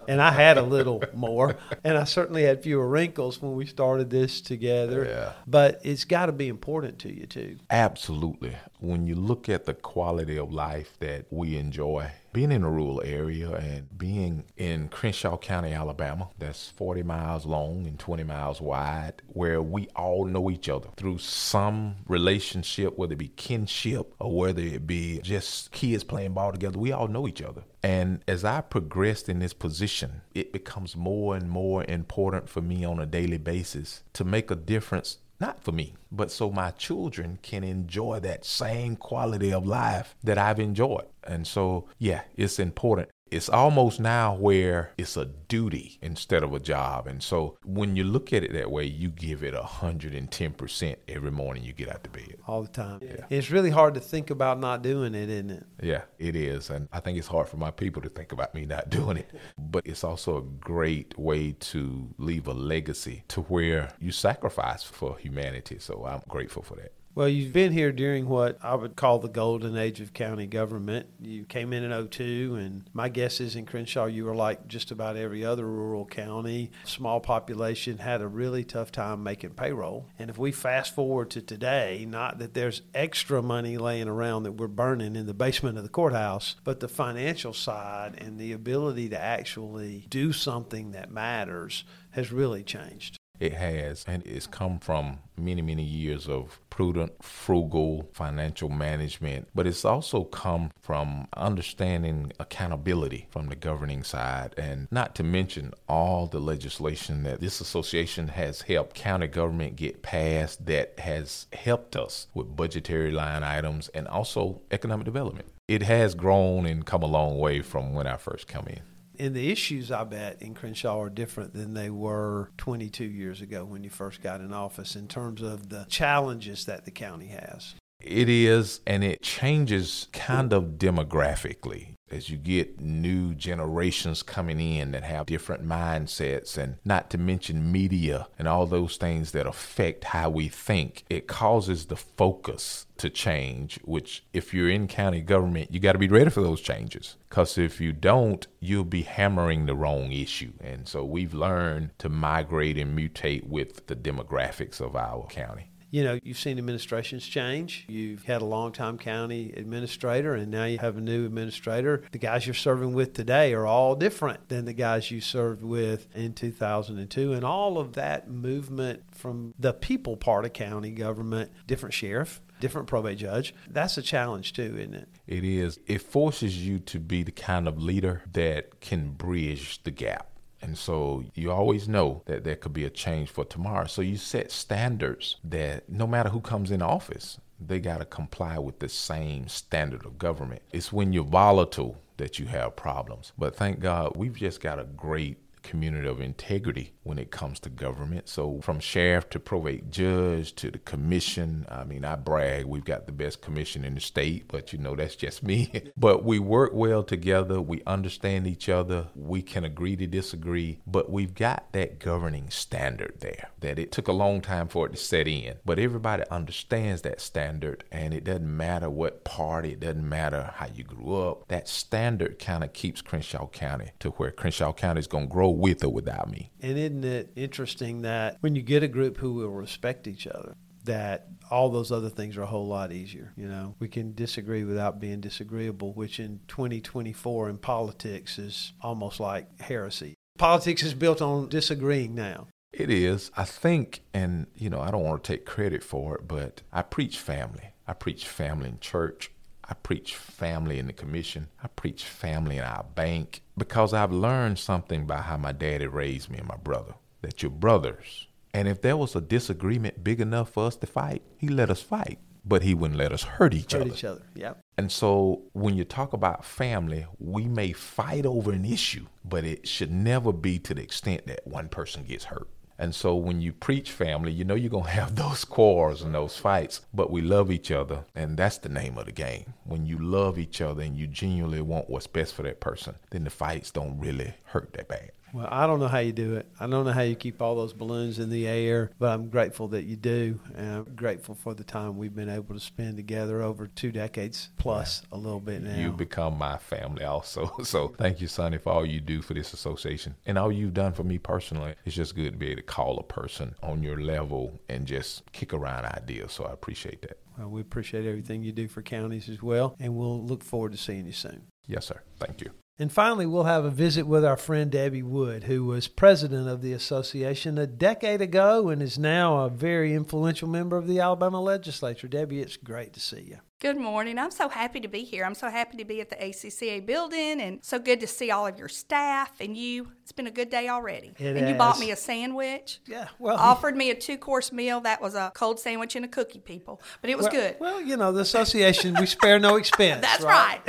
and 0.07 0.21
I 0.21 0.31
had 0.31 0.57
a 0.57 0.61
little 0.61 1.03
more, 1.13 1.57
and 1.83 1.97
I 1.97 2.05
certainly 2.05 2.43
had 2.43 2.63
fewer 2.63 2.87
wrinkles 2.87 3.41
when 3.41 3.53
we 3.55 3.65
started 3.65 4.09
this 4.09 4.41
together. 4.41 5.05
Yeah. 5.05 5.33
But 5.45 5.81
it's 5.83 6.05
got 6.05 6.27
to 6.27 6.31
be 6.31 6.47
important 6.47 6.99
to 6.99 7.13
you 7.13 7.25
too. 7.25 7.57
Absolutely. 7.69 8.55
When 8.83 9.07
you 9.07 9.15
look 9.15 9.47
at 9.47 9.63
the 9.63 9.73
quality 9.73 10.37
of 10.37 10.51
life 10.51 10.97
that 10.99 11.27
we 11.29 11.55
enjoy, 11.55 12.11
being 12.33 12.51
in 12.51 12.63
a 12.63 12.69
rural 12.69 13.01
area 13.05 13.51
and 13.51 13.97
being 13.97 14.43
in 14.57 14.89
Crenshaw 14.89 15.37
County, 15.37 15.71
Alabama, 15.71 16.27
that's 16.37 16.67
40 16.67 17.01
miles 17.03 17.45
long 17.45 17.87
and 17.87 17.97
20 17.97 18.25
miles 18.25 18.59
wide, 18.59 19.21
where 19.27 19.61
we 19.61 19.87
all 19.95 20.25
know 20.25 20.51
each 20.51 20.67
other 20.67 20.89
through 20.97 21.19
some 21.19 21.95
relationship, 22.09 22.97
whether 22.97 23.13
it 23.13 23.19
be 23.19 23.29
kinship 23.29 24.13
or 24.19 24.35
whether 24.35 24.61
it 24.61 24.85
be 24.85 25.21
just 25.21 25.71
kids 25.71 26.03
playing 26.03 26.33
ball 26.33 26.51
together, 26.51 26.77
we 26.77 26.91
all 26.91 27.07
know 27.07 27.25
each 27.25 27.41
other. 27.41 27.63
And 27.83 28.21
as 28.27 28.43
I 28.43 28.59
progressed 28.59 29.29
in 29.29 29.39
this 29.39 29.53
position, 29.53 30.23
it 30.33 30.51
becomes 30.51 30.97
more 30.97 31.37
and 31.37 31.49
more 31.49 31.85
important 31.85 32.49
for 32.49 32.61
me 32.61 32.83
on 32.83 32.99
a 32.99 33.05
daily 33.05 33.37
basis 33.37 34.03
to 34.13 34.25
make 34.25 34.51
a 34.51 34.55
difference 34.55 35.19
not 35.43 35.61
for 35.61 35.73
me, 35.73 35.93
but 36.09 36.31
so 36.31 36.49
my 36.49 36.71
children 36.71 37.37
can 37.41 37.65
enjoy 37.65 38.21
that 38.21 38.45
same 38.45 38.95
quality 38.95 39.51
of 39.51 39.65
life 39.65 40.15
that 40.23 40.37
I've 40.37 40.59
enjoyed. 40.59 41.07
And 41.25 41.45
so, 41.45 41.85
yeah, 41.99 42.21
it's 42.37 42.59
important. 42.59 43.09
It's 43.33 43.49
almost 43.49 43.99
now 43.99 44.35
where 44.35 44.91
it's 44.97 45.17
a 45.17 45.25
duty 45.25 45.97
instead 46.01 46.43
of 46.43 46.53
a 46.53 46.59
job. 46.59 47.07
And 47.07 47.21
so 47.23 47.57
when 47.63 47.95
you 47.95 48.03
look 48.03 48.31
at 48.31 48.43
it 48.43 48.53
that 48.53 48.69
way, 48.69 48.85
you 48.85 49.09
give 49.09 49.43
it 49.43 49.55
110% 49.55 50.95
every 51.07 51.31
morning 51.31 51.63
you 51.63 51.73
get 51.73 51.89
out 51.89 52.03
the 52.03 52.09
bed. 52.09 52.35
all 52.47 52.61
the 52.61 52.67
time. 52.69 52.99
Yeah. 53.01 53.25
It's 53.29 53.49
really 53.49 53.69
hard 53.71 53.95
to 53.95 53.99
think 53.99 54.29
about 54.29 54.59
not 54.59 54.83
doing 54.83 55.15
it, 55.15 55.29
isn't 55.29 55.49
it? 55.49 55.65
Yeah, 55.81 56.03
it 56.19 56.35
is. 56.35 56.69
And 56.69 56.87
I 56.93 56.99
think 56.99 57.17
it's 57.17 57.27
hard 57.27 57.49
for 57.49 57.57
my 57.57 57.71
people 57.71 58.01
to 58.03 58.09
think 58.09 58.31
about 58.31 58.53
me 58.53 58.65
not 58.65 58.89
doing 58.97 59.17
it. 59.17 59.31
But 59.57 59.85
it's 59.87 60.03
also 60.03 60.37
a 60.37 60.41
great 60.41 61.17
way 61.17 61.53
to 61.53 62.09
leave 62.17 62.47
a 62.47 62.53
legacy 62.53 63.23
to 63.29 63.41
where 63.41 63.93
you 63.99 64.11
sacrifice 64.11 64.83
for 64.83 65.17
humanity. 65.17 65.77
So 65.79 66.05
I'm 66.05 66.21
grateful 66.27 66.61
for 66.61 66.75
that. 66.75 66.91
Well, 67.15 67.29
you've 67.29 67.53
been 67.53 67.73
here 67.73 67.91
during 67.91 68.27
what 68.27 68.57
I 68.63 68.73
would 68.73 68.95
call 68.95 69.19
the 69.19 69.27
golden 69.27 69.77
age 69.77 70.01
of 70.01 70.13
county 70.13 70.47
government. 70.47 71.05
You 71.21 71.43
came 71.43 71.71
in 71.71 71.83
in 71.83 72.07
02, 72.07 72.55
and 72.55 72.89
my 72.91 73.07
guess 73.07 73.39
is 73.39 73.55
in 73.55 73.67
Crenshaw, 73.67 74.05
you 74.05 74.25
were 74.25 74.33
like 74.33 74.67
just 74.67 74.89
about 74.89 75.15
every 75.15 75.45
other 75.45 75.67
rural 75.67 76.07
county. 76.07 76.71
Small 76.85 77.19
population 77.19 77.99
had 77.99 78.21
a 78.21 78.27
really 78.27 78.63
tough 78.63 78.91
time 78.91 79.21
making 79.21 79.51
payroll. 79.51 80.07
And 80.17 80.31
if 80.31 80.39
we 80.39 80.51
fast 80.51 80.95
forward 80.95 81.29
to 81.31 81.43
today, 81.43 82.03
not 82.09 82.39
that 82.39 82.55
there's 82.55 82.81
extra 82.95 83.43
money 83.43 83.77
laying 83.77 84.07
around 84.07 84.41
that 84.43 84.53
we're 84.53 84.67
burning 84.67 85.15
in 85.15 85.27
the 85.27 85.35
basement 85.35 85.77
of 85.77 85.83
the 85.83 85.89
courthouse, 85.89 86.55
but 86.63 86.79
the 86.79 86.87
financial 86.87 87.53
side 87.53 88.15
and 88.17 88.39
the 88.39 88.53
ability 88.53 89.09
to 89.09 89.21
actually 89.21 90.07
do 90.09 90.33
something 90.33 90.93
that 90.93 91.11
matters 91.11 91.83
has 92.09 92.31
really 92.31 92.63
changed. 92.63 93.19
It 93.39 93.53
has, 93.53 94.05
and 94.07 94.25
it's 94.25 94.47
come 94.47 94.79
from 94.79 95.19
many, 95.35 95.61
many 95.61 95.83
years 95.83 96.27
of 96.27 96.59
prudent, 96.69 97.23
frugal 97.23 98.09
financial 98.13 98.69
management, 98.69 99.47
but 99.55 99.67
it's 99.67 99.83
also 99.83 100.23
come 100.23 100.71
from 100.79 101.27
understanding 101.35 102.31
accountability 102.39 103.27
from 103.31 103.47
the 103.47 103.55
governing 103.55 104.03
side, 104.03 104.53
and 104.57 104.87
not 104.91 105.15
to 105.15 105.23
mention 105.23 105.73
all 105.89 106.27
the 106.27 106.39
legislation 106.39 107.23
that 107.23 107.41
this 107.41 107.59
association 107.59 108.29
has 108.29 108.61
helped 108.61 108.95
county 108.95 109.27
government 109.27 109.75
get 109.75 110.03
passed 110.03 110.65
that 110.67 110.97
has 110.99 111.47
helped 111.53 111.95
us 111.95 112.27
with 112.33 112.55
budgetary 112.55 113.11
line 113.11 113.43
items 113.43 113.89
and 113.89 114.07
also 114.07 114.61
economic 114.71 115.05
development. 115.05 115.47
It 115.67 115.81
has 115.81 116.13
grown 116.13 116.65
and 116.65 116.85
come 116.85 117.01
a 117.01 117.07
long 117.07 117.39
way 117.39 117.61
from 117.61 117.93
when 117.93 118.05
I 118.07 118.17
first 118.17 118.47
come 118.47 118.67
in. 118.67 118.92
And 119.19 119.35
the 119.35 119.51
issues, 119.51 119.91
I 119.91 120.03
bet, 120.03 120.41
in 120.41 120.53
Crenshaw 120.53 120.99
are 120.99 121.09
different 121.09 121.53
than 121.53 121.73
they 121.73 121.89
were 121.89 122.49
22 122.57 123.03
years 123.05 123.41
ago 123.41 123.63
when 123.63 123.83
you 123.83 123.89
first 123.89 124.21
got 124.21 124.41
in 124.41 124.53
office 124.53 124.95
in 124.95 125.07
terms 125.07 125.41
of 125.41 125.69
the 125.69 125.85
challenges 125.89 126.65
that 126.65 126.85
the 126.85 126.91
county 126.91 127.27
has. 127.27 127.75
It 128.01 128.27
is, 128.27 128.81
and 128.85 129.03
it 129.03 129.21
changes 129.21 130.07
kind 130.11 130.51
of 130.51 130.77
demographically 130.77 131.93
as 132.13 132.29
you 132.29 132.37
get 132.37 132.79
new 132.79 133.33
generations 133.33 134.21
coming 134.21 134.59
in 134.59 134.91
that 134.91 135.03
have 135.03 135.25
different 135.25 135.65
mindsets, 135.65 136.57
and 136.57 136.75
not 136.85 137.09
to 137.09 137.17
mention 137.17 137.71
media 137.71 138.27
and 138.37 138.47
all 138.47 138.65
those 138.67 138.97
things 138.97 139.31
that 139.31 139.47
affect 139.47 140.05
how 140.05 140.29
we 140.29 140.47
think. 140.47 141.03
It 141.09 141.27
causes 141.27 141.87
the 141.87 141.95
focus 141.95 142.85
to 142.97 143.09
change, 143.09 143.79
which, 143.83 144.23
if 144.31 144.53
you're 144.53 144.69
in 144.69 144.87
county 144.87 145.21
government, 145.21 145.73
you 145.73 145.79
got 145.79 145.93
to 145.93 145.99
be 145.99 146.07
ready 146.07 146.29
for 146.29 146.41
those 146.41 146.61
changes. 146.61 147.17
Because 147.27 147.57
if 147.57 147.81
you 147.81 147.91
don't, 147.91 148.45
you'll 148.59 148.83
be 148.83 149.01
hammering 149.01 149.65
the 149.65 149.75
wrong 149.75 150.11
issue. 150.11 150.53
And 150.61 150.87
so 150.87 151.03
we've 151.03 151.33
learned 151.33 151.97
to 151.97 152.09
migrate 152.09 152.77
and 152.77 152.97
mutate 152.97 153.47
with 153.47 153.87
the 153.87 153.95
demographics 153.95 154.79
of 154.79 154.95
our 154.95 155.25
county. 155.27 155.72
You 155.93 156.03
know, 156.03 156.19
you've 156.23 156.39
seen 156.39 156.57
administrations 156.57 157.23
change. 157.23 157.85
You've 157.87 158.23
had 158.23 158.41
a 158.41 158.45
longtime 158.45 158.97
county 158.97 159.53
administrator, 159.55 160.33
and 160.33 160.49
now 160.49 160.65
you 160.65 160.79
have 160.79 160.97
a 160.97 161.01
new 161.01 161.23
administrator. 161.23 162.01
The 162.11 162.17
guys 162.17 162.47
you're 162.47 162.55
serving 162.55 162.93
with 162.93 163.13
today 163.13 163.53
are 163.53 163.67
all 163.67 163.95
different 163.95 164.49
than 164.49 164.65
the 164.65 164.73
guys 164.73 165.11
you 165.11 165.21
served 165.21 165.61
with 165.61 166.07
in 166.15 166.33
2002. 166.33 167.33
And 167.33 167.45
all 167.45 167.77
of 167.77 167.93
that 167.93 168.27
movement 168.27 169.03
from 169.11 169.53
the 169.59 169.71
people 169.71 170.17
part 170.17 170.45
of 170.45 170.53
county 170.53 170.89
government, 170.89 171.51
different 171.67 171.93
sheriff, 171.93 172.41
different 172.59 172.87
probate 172.87 173.19
judge, 173.19 173.53
that's 173.69 173.95
a 173.95 174.01
challenge 174.01 174.53
too, 174.53 174.75
isn't 174.75 174.95
it? 174.95 175.09
It 175.27 175.43
is. 175.43 175.77
It 175.85 176.01
forces 176.01 176.65
you 176.65 176.79
to 176.79 176.99
be 176.99 177.21
the 177.21 177.31
kind 177.31 177.67
of 177.67 177.79
leader 177.79 178.23
that 178.33 178.81
can 178.81 179.11
bridge 179.11 179.83
the 179.83 179.91
gap. 179.91 180.32
And 180.63 180.77
so 180.77 181.23
you 181.35 181.51
always 181.51 181.87
know 181.87 182.23
that 182.25 182.43
there 182.43 182.55
could 182.55 182.73
be 182.73 182.85
a 182.85 182.89
change 182.89 183.29
for 183.29 183.43
tomorrow. 183.43 183.85
So 183.85 184.01
you 184.01 184.17
set 184.17 184.51
standards 184.51 185.37
that 185.43 185.89
no 185.89 186.07
matter 186.07 186.29
who 186.29 186.39
comes 186.39 186.71
in 186.71 186.81
office, 186.81 187.37
they 187.59 187.79
got 187.79 187.99
to 187.99 188.05
comply 188.05 188.57
with 188.57 188.79
the 188.79 188.89
same 188.89 189.47
standard 189.47 190.05
of 190.05 190.17
government. 190.17 190.61
It's 190.71 190.91
when 190.91 191.13
you're 191.13 191.23
volatile 191.23 191.97
that 192.17 192.39
you 192.39 192.45
have 192.47 192.75
problems. 192.75 193.33
But 193.37 193.55
thank 193.55 193.79
God 193.79 194.15
we've 194.15 194.35
just 194.35 194.61
got 194.61 194.79
a 194.79 194.85
great 194.85 195.37
community 195.63 196.07
of 196.07 196.21
integrity 196.21 196.93
when 197.03 197.17
it 197.17 197.31
comes 197.31 197.59
to 197.61 197.69
government. 197.69 198.29
So 198.29 198.59
from 198.61 198.79
sheriff 198.79 199.29
to 199.31 199.39
probate 199.39 199.89
judge 199.89 200.53
to 200.55 200.69
the 200.71 200.77
commission, 200.79 201.65
I 201.69 201.83
mean, 201.83 202.05
I 202.05 202.15
brag 202.15 202.65
we've 202.65 202.85
got 202.85 203.05
the 203.05 203.11
best 203.11 203.41
commission 203.41 203.83
in 203.83 203.95
the 203.95 204.01
state, 204.01 204.45
but 204.47 204.73
you 204.73 204.79
know, 204.79 204.95
that's 204.95 205.15
just 205.15 205.43
me. 205.43 205.71
but 205.97 206.23
we 206.23 206.39
work 206.39 206.71
well 206.73 207.03
together. 207.03 207.61
We 207.61 207.81
understand 207.85 208.47
each 208.47 208.69
other. 208.69 209.07
We 209.15 209.41
can 209.41 209.63
agree 209.63 209.95
to 209.95 210.07
disagree, 210.07 210.79
but 210.85 211.09
we've 211.09 211.33
got 211.33 211.71
that 211.73 211.99
governing 211.99 212.49
standard 212.49 213.15
there 213.19 213.49
that 213.61 213.79
it 213.79 213.91
took 213.91 214.07
a 214.07 214.13
long 214.13 214.41
time 214.41 214.67
for 214.67 214.85
it 214.85 214.91
to 214.91 214.97
set 214.97 215.27
in. 215.27 215.55
But 215.65 215.79
everybody 215.79 216.23
understands 216.29 217.01
that 217.03 217.21
standard 217.21 217.83
and 217.91 218.13
it 218.13 218.23
doesn't 218.23 218.57
matter 218.57 218.89
what 218.89 219.23
party, 219.23 219.73
it 219.73 219.79
doesn't 219.79 220.07
matter 220.07 220.53
how 220.55 220.67
you 220.73 220.83
grew 220.83 221.15
up. 221.15 221.47
That 221.47 221.67
standard 221.67 222.39
kind 222.39 222.63
of 222.63 222.73
keeps 222.73 223.01
Crenshaw 223.01 223.47
County 223.47 223.91
to 223.99 224.09
where 224.11 224.31
Crenshaw 224.31 224.73
County 224.73 224.99
is 224.99 225.07
going 225.07 225.27
to 225.27 225.31
grow 225.31 225.52
with 225.53 225.83
or 225.83 225.89
without 225.89 226.29
me. 226.29 226.51
And 226.61 226.77
isn't 226.77 227.05
it 227.05 227.31
interesting 227.35 228.01
that 228.03 228.37
when 228.41 228.55
you 228.55 228.61
get 228.61 228.83
a 228.83 228.87
group 228.87 229.17
who 229.17 229.33
will 229.33 229.49
respect 229.49 230.07
each 230.07 230.27
other, 230.27 230.55
that 230.85 231.27
all 231.49 231.69
those 231.69 231.91
other 231.91 232.09
things 232.09 232.37
are 232.37 232.43
a 232.43 232.47
whole 232.47 232.67
lot 232.67 232.91
easier. 232.91 233.31
You 233.37 233.47
know, 233.47 233.75
we 233.79 233.87
can 233.87 234.13
disagree 234.13 234.63
without 234.63 234.99
being 234.99 235.21
disagreeable, 235.21 235.93
which 235.93 236.19
in 236.19 236.41
2024 236.47 237.49
in 237.49 237.57
politics 237.57 238.37
is 238.37 238.73
almost 238.81 239.19
like 239.19 239.61
heresy. 239.61 240.15
Politics 240.37 240.83
is 240.83 240.93
built 240.93 241.21
on 241.21 241.47
disagreeing 241.49 242.15
now. 242.15 242.47
It 242.73 242.89
is. 242.89 243.29
I 243.37 243.43
think, 243.43 244.01
and 244.13 244.47
you 244.55 244.69
know, 244.69 244.79
I 244.79 244.89
don't 244.89 245.03
want 245.03 245.23
to 245.23 245.31
take 245.31 245.45
credit 245.45 245.83
for 245.83 246.15
it, 246.15 246.27
but 246.27 246.63
I 246.71 246.81
preach 246.81 247.19
family. 247.19 247.69
I 247.87 247.93
preach 247.93 248.27
family 248.27 248.69
in 248.69 248.79
church. 248.79 249.31
I 249.63 249.75
preach 249.75 250.15
family 250.15 250.79
in 250.79 250.87
the 250.87 250.93
commission. 250.93 251.49
I 251.63 251.67
preach 251.67 252.03
family 252.03 252.57
in 252.57 252.63
our 252.63 252.83
bank 252.95 253.42
because 253.57 253.93
I've 253.93 254.11
learned 254.11 254.59
something 254.59 255.05
by 255.05 255.17
how 255.17 255.37
my 255.37 255.51
daddy 255.51 255.87
raised 255.87 256.29
me 256.29 256.39
and 256.39 256.47
my 256.47 256.57
brother 256.57 256.95
that 257.21 257.41
you're 257.41 257.51
brothers. 257.51 258.27
And 258.53 258.67
if 258.67 258.81
there 258.81 258.97
was 258.97 259.15
a 259.15 259.21
disagreement 259.21 260.03
big 260.03 260.21
enough 260.21 260.49
for 260.49 260.67
us 260.67 260.75
to 260.77 260.87
fight, 260.87 261.23
he 261.37 261.47
let 261.47 261.69
us 261.71 261.81
fight, 261.81 262.19
but 262.45 262.61
he 262.61 262.73
wouldn't 262.73 262.99
let 262.99 263.11
us 263.11 263.23
hurt 263.23 263.53
each 263.53 263.71
Hurt 263.73 263.81
other. 263.81 263.91
each 263.91 264.03
other. 264.03 264.21
Yep. 264.35 264.59
And 264.77 264.91
so 264.91 265.43
when 265.53 265.75
you 265.75 265.83
talk 265.85 266.13
about 266.13 266.45
family, 266.45 267.05
we 267.19 267.45
may 267.45 267.71
fight 267.71 268.25
over 268.25 268.51
an 268.51 268.65
issue, 268.65 269.05
but 269.25 269.43
it 269.43 269.67
should 269.67 269.91
never 269.91 270.31
be 270.31 270.59
to 270.59 270.73
the 270.73 270.81
extent 270.83 271.25
that 271.27 271.47
one 271.47 271.69
person 271.69 272.03
gets 272.03 272.25
hurt. 272.25 272.47
And 272.77 272.93
so 272.93 273.15
when 273.15 273.41
you 273.41 273.53
preach 273.53 273.91
family, 273.91 274.31
you 274.31 274.43
know 274.43 274.55
you're 274.55 274.69
going 274.69 274.83
to 274.85 274.89
have 274.91 275.15
those 275.15 275.45
quarrels 275.45 276.01
and 276.01 276.13
those 276.13 276.37
fights, 276.37 276.81
but 276.93 277.11
we 277.11 277.21
love 277.21 277.51
each 277.51 277.71
other. 277.71 278.05
And 278.15 278.37
that's 278.37 278.57
the 278.57 278.69
name 278.69 278.97
of 278.97 279.05
the 279.05 279.11
game. 279.11 279.53
When 279.63 279.85
you 279.85 279.97
love 279.99 280.37
each 280.39 280.61
other 280.61 280.81
and 280.81 280.97
you 280.97 281.07
genuinely 281.07 281.61
want 281.61 281.89
what's 281.89 282.07
best 282.07 282.33
for 282.33 282.43
that 282.43 282.59
person, 282.59 282.95
then 283.11 283.23
the 283.23 283.29
fights 283.29 283.71
don't 283.71 283.99
really 283.99 284.33
hurt 284.45 284.73
that 284.73 284.87
bad. 284.87 285.11
Well, 285.33 285.47
I 285.49 285.65
don't 285.65 285.79
know 285.79 285.87
how 285.87 285.97
you 285.97 286.11
do 286.11 286.35
it. 286.35 286.47
I 286.59 286.67
don't 286.67 286.85
know 286.85 286.91
how 286.91 287.01
you 287.01 287.15
keep 287.15 287.41
all 287.41 287.55
those 287.55 287.73
balloons 287.73 288.19
in 288.19 288.29
the 288.29 288.47
air, 288.47 288.91
but 288.99 289.11
I'm 289.11 289.29
grateful 289.29 289.67
that 289.69 289.85
you 289.85 289.95
do. 289.95 290.39
And 290.55 290.75
I'm 290.75 290.95
grateful 290.95 291.33
for 291.33 291.55
the 291.55 291.63
time 291.63 291.97
we've 291.97 292.13
been 292.13 292.29
able 292.29 292.53
to 292.53 292.59
spend 292.59 292.97
together 292.97 293.41
over 293.41 293.65
two 293.65 293.91
decades 293.91 294.51
plus 294.57 295.01
a 295.11 295.17
little 295.17 295.39
bit 295.39 295.63
now. 295.63 295.75
You 295.75 295.91
become 295.91 296.37
my 296.37 296.57
family 296.57 297.03
also. 297.03 297.51
So 297.73 297.87
thank 297.97 298.21
you, 298.21 298.27
Sonny, 298.27 298.57
for 298.59 298.71
all 298.71 298.85
you 298.85 298.99
do 298.99 299.21
for 299.21 299.33
this 299.33 299.53
association 299.53 300.15
and 300.27 300.37
all 300.37 300.51
you've 300.51 300.75
done 300.75 300.93
for 300.93 301.03
me 301.03 301.17
personally. 301.17 301.73
It's 301.85 301.95
just 301.95 302.13
good 302.13 302.33
to 302.33 302.37
be 302.37 302.47
able 302.47 302.57
to 302.57 302.67
call 302.67 302.99
a 302.99 303.03
person 303.03 303.55
on 303.63 303.81
your 303.81 303.99
level 303.99 304.59
and 304.69 304.85
just 304.85 305.31
kick 305.31 305.53
around 305.53 305.85
ideas. 305.85 306.33
So 306.33 306.43
I 306.43 306.51
appreciate 306.51 307.01
that. 307.01 307.17
Well, 307.37 307.49
we 307.49 307.61
appreciate 307.61 308.05
everything 308.05 308.43
you 308.43 308.51
do 308.51 308.67
for 308.67 308.83
counties 308.83 309.29
as 309.29 309.41
well, 309.41 309.75
and 309.79 309.95
we'll 309.95 310.23
look 310.23 310.43
forward 310.43 310.73
to 310.73 310.77
seeing 310.77 311.07
you 311.07 311.13
soon. 311.13 311.43
Yes, 311.67 311.87
sir. 311.87 312.01
Thank 312.19 312.41
you. 312.41 312.51
And 312.79 312.91
finally, 312.91 313.27
we'll 313.27 313.43
have 313.43 313.65
a 313.65 313.69
visit 313.69 314.07
with 314.07 314.25
our 314.25 314.35
friend 314.35 314.71
Debbie 314.71 315.03
Wood, 315.03 315.43
who 315.43 315.63
was 315.65 315.87
president 315.87 316.47
of 316.47 316.63
the 316.63 316.73
association 316.73 317.59
a 317.59 317.67
decade 317.67 318.19
ago 318.19 318.69
and 318.69 318.81
is 318.81 318.97
now 318.97 319.41
a 319.41 319.49
very 319.49 319.93
influential 319.93 320.47
member 320.47 320.75
of 320.75 320.87
the 320.87 320.99
Alabama 320.99 321.39
legislature. 321.39 322.07
Debbie, 322.07 322.39
it's 322.39 322.57
great 322.57 322.91
to 322.93 322.99
see 322.99 323.21
you. 323.21 323.37
Good 323.59 323.77
morning. 323.77 324.17
I'm 324.17 324.31
so 324.31 324.49
happy 324.49 324.79
to 324.79 324.87
be 324.87 325.03
here. 325.03 325.23
I'm 325.23 325.35
so 325.35 325.49
happy 325.49 325.77
to 325.77 325.85
be 325.85 326.01
at 326.01 326.09
the 326.09 326.15
ACCA 326.15 326.83
building 326.85 327.39
and 327.39 327.63
so 327.63 327.77
good 327.77 327.99
to 327.99 328.07
see 328.07 328.31
all 328.31 328.47
of 328.47 328.57
your 328.57 328.67
staff 328.67 329.39
and 329.39 329.55
you. 329.55 329.91
It's 330.01 330.11
been 330.11 330.27
a 330.27 330.31
good 330.31 330.49
day 330.49 330.67
already. 330.67 331.13
It 331.17 331.37
and 331.37 331.47
you 331.47 331.53
bought 331.55 331.79
me 331.79 331.91
a 331.91 331.95
sandwich. 331.95 332.79
Yeah, 332.87 333.07
well, 333.19 333.37
Offered 333.39 333.77
me 333.77 333.91
a 333.91 333.95
two 333.95 334.17
course 334.17 334.51
meal. 334.51 334.81
That 334.81 334.99
was 334.99 335.13
a 335.13 335.31
cold 335.35 335.59
sandwich 335.59 335.95
and 335.95 336.03
a 336.03 336.09
cookie, 336.09 336.39
people. 336.39 336.81
But 337.01 337.11
it 337.11 337.17
was 337.17 337.25
well, 337.25 337.31
good. 337.33 337.55
Well, 337.59 337.81
you 337.81 337.95
know, 337.95 338.11
the 338.11 338.21
association, 338.21 338.95
we 338.99 339.05
spare 339.05 339.39
no 339.39 339.55
expense. 339.57 340.01
That's 340.01 340.23
right. 340.23 340.59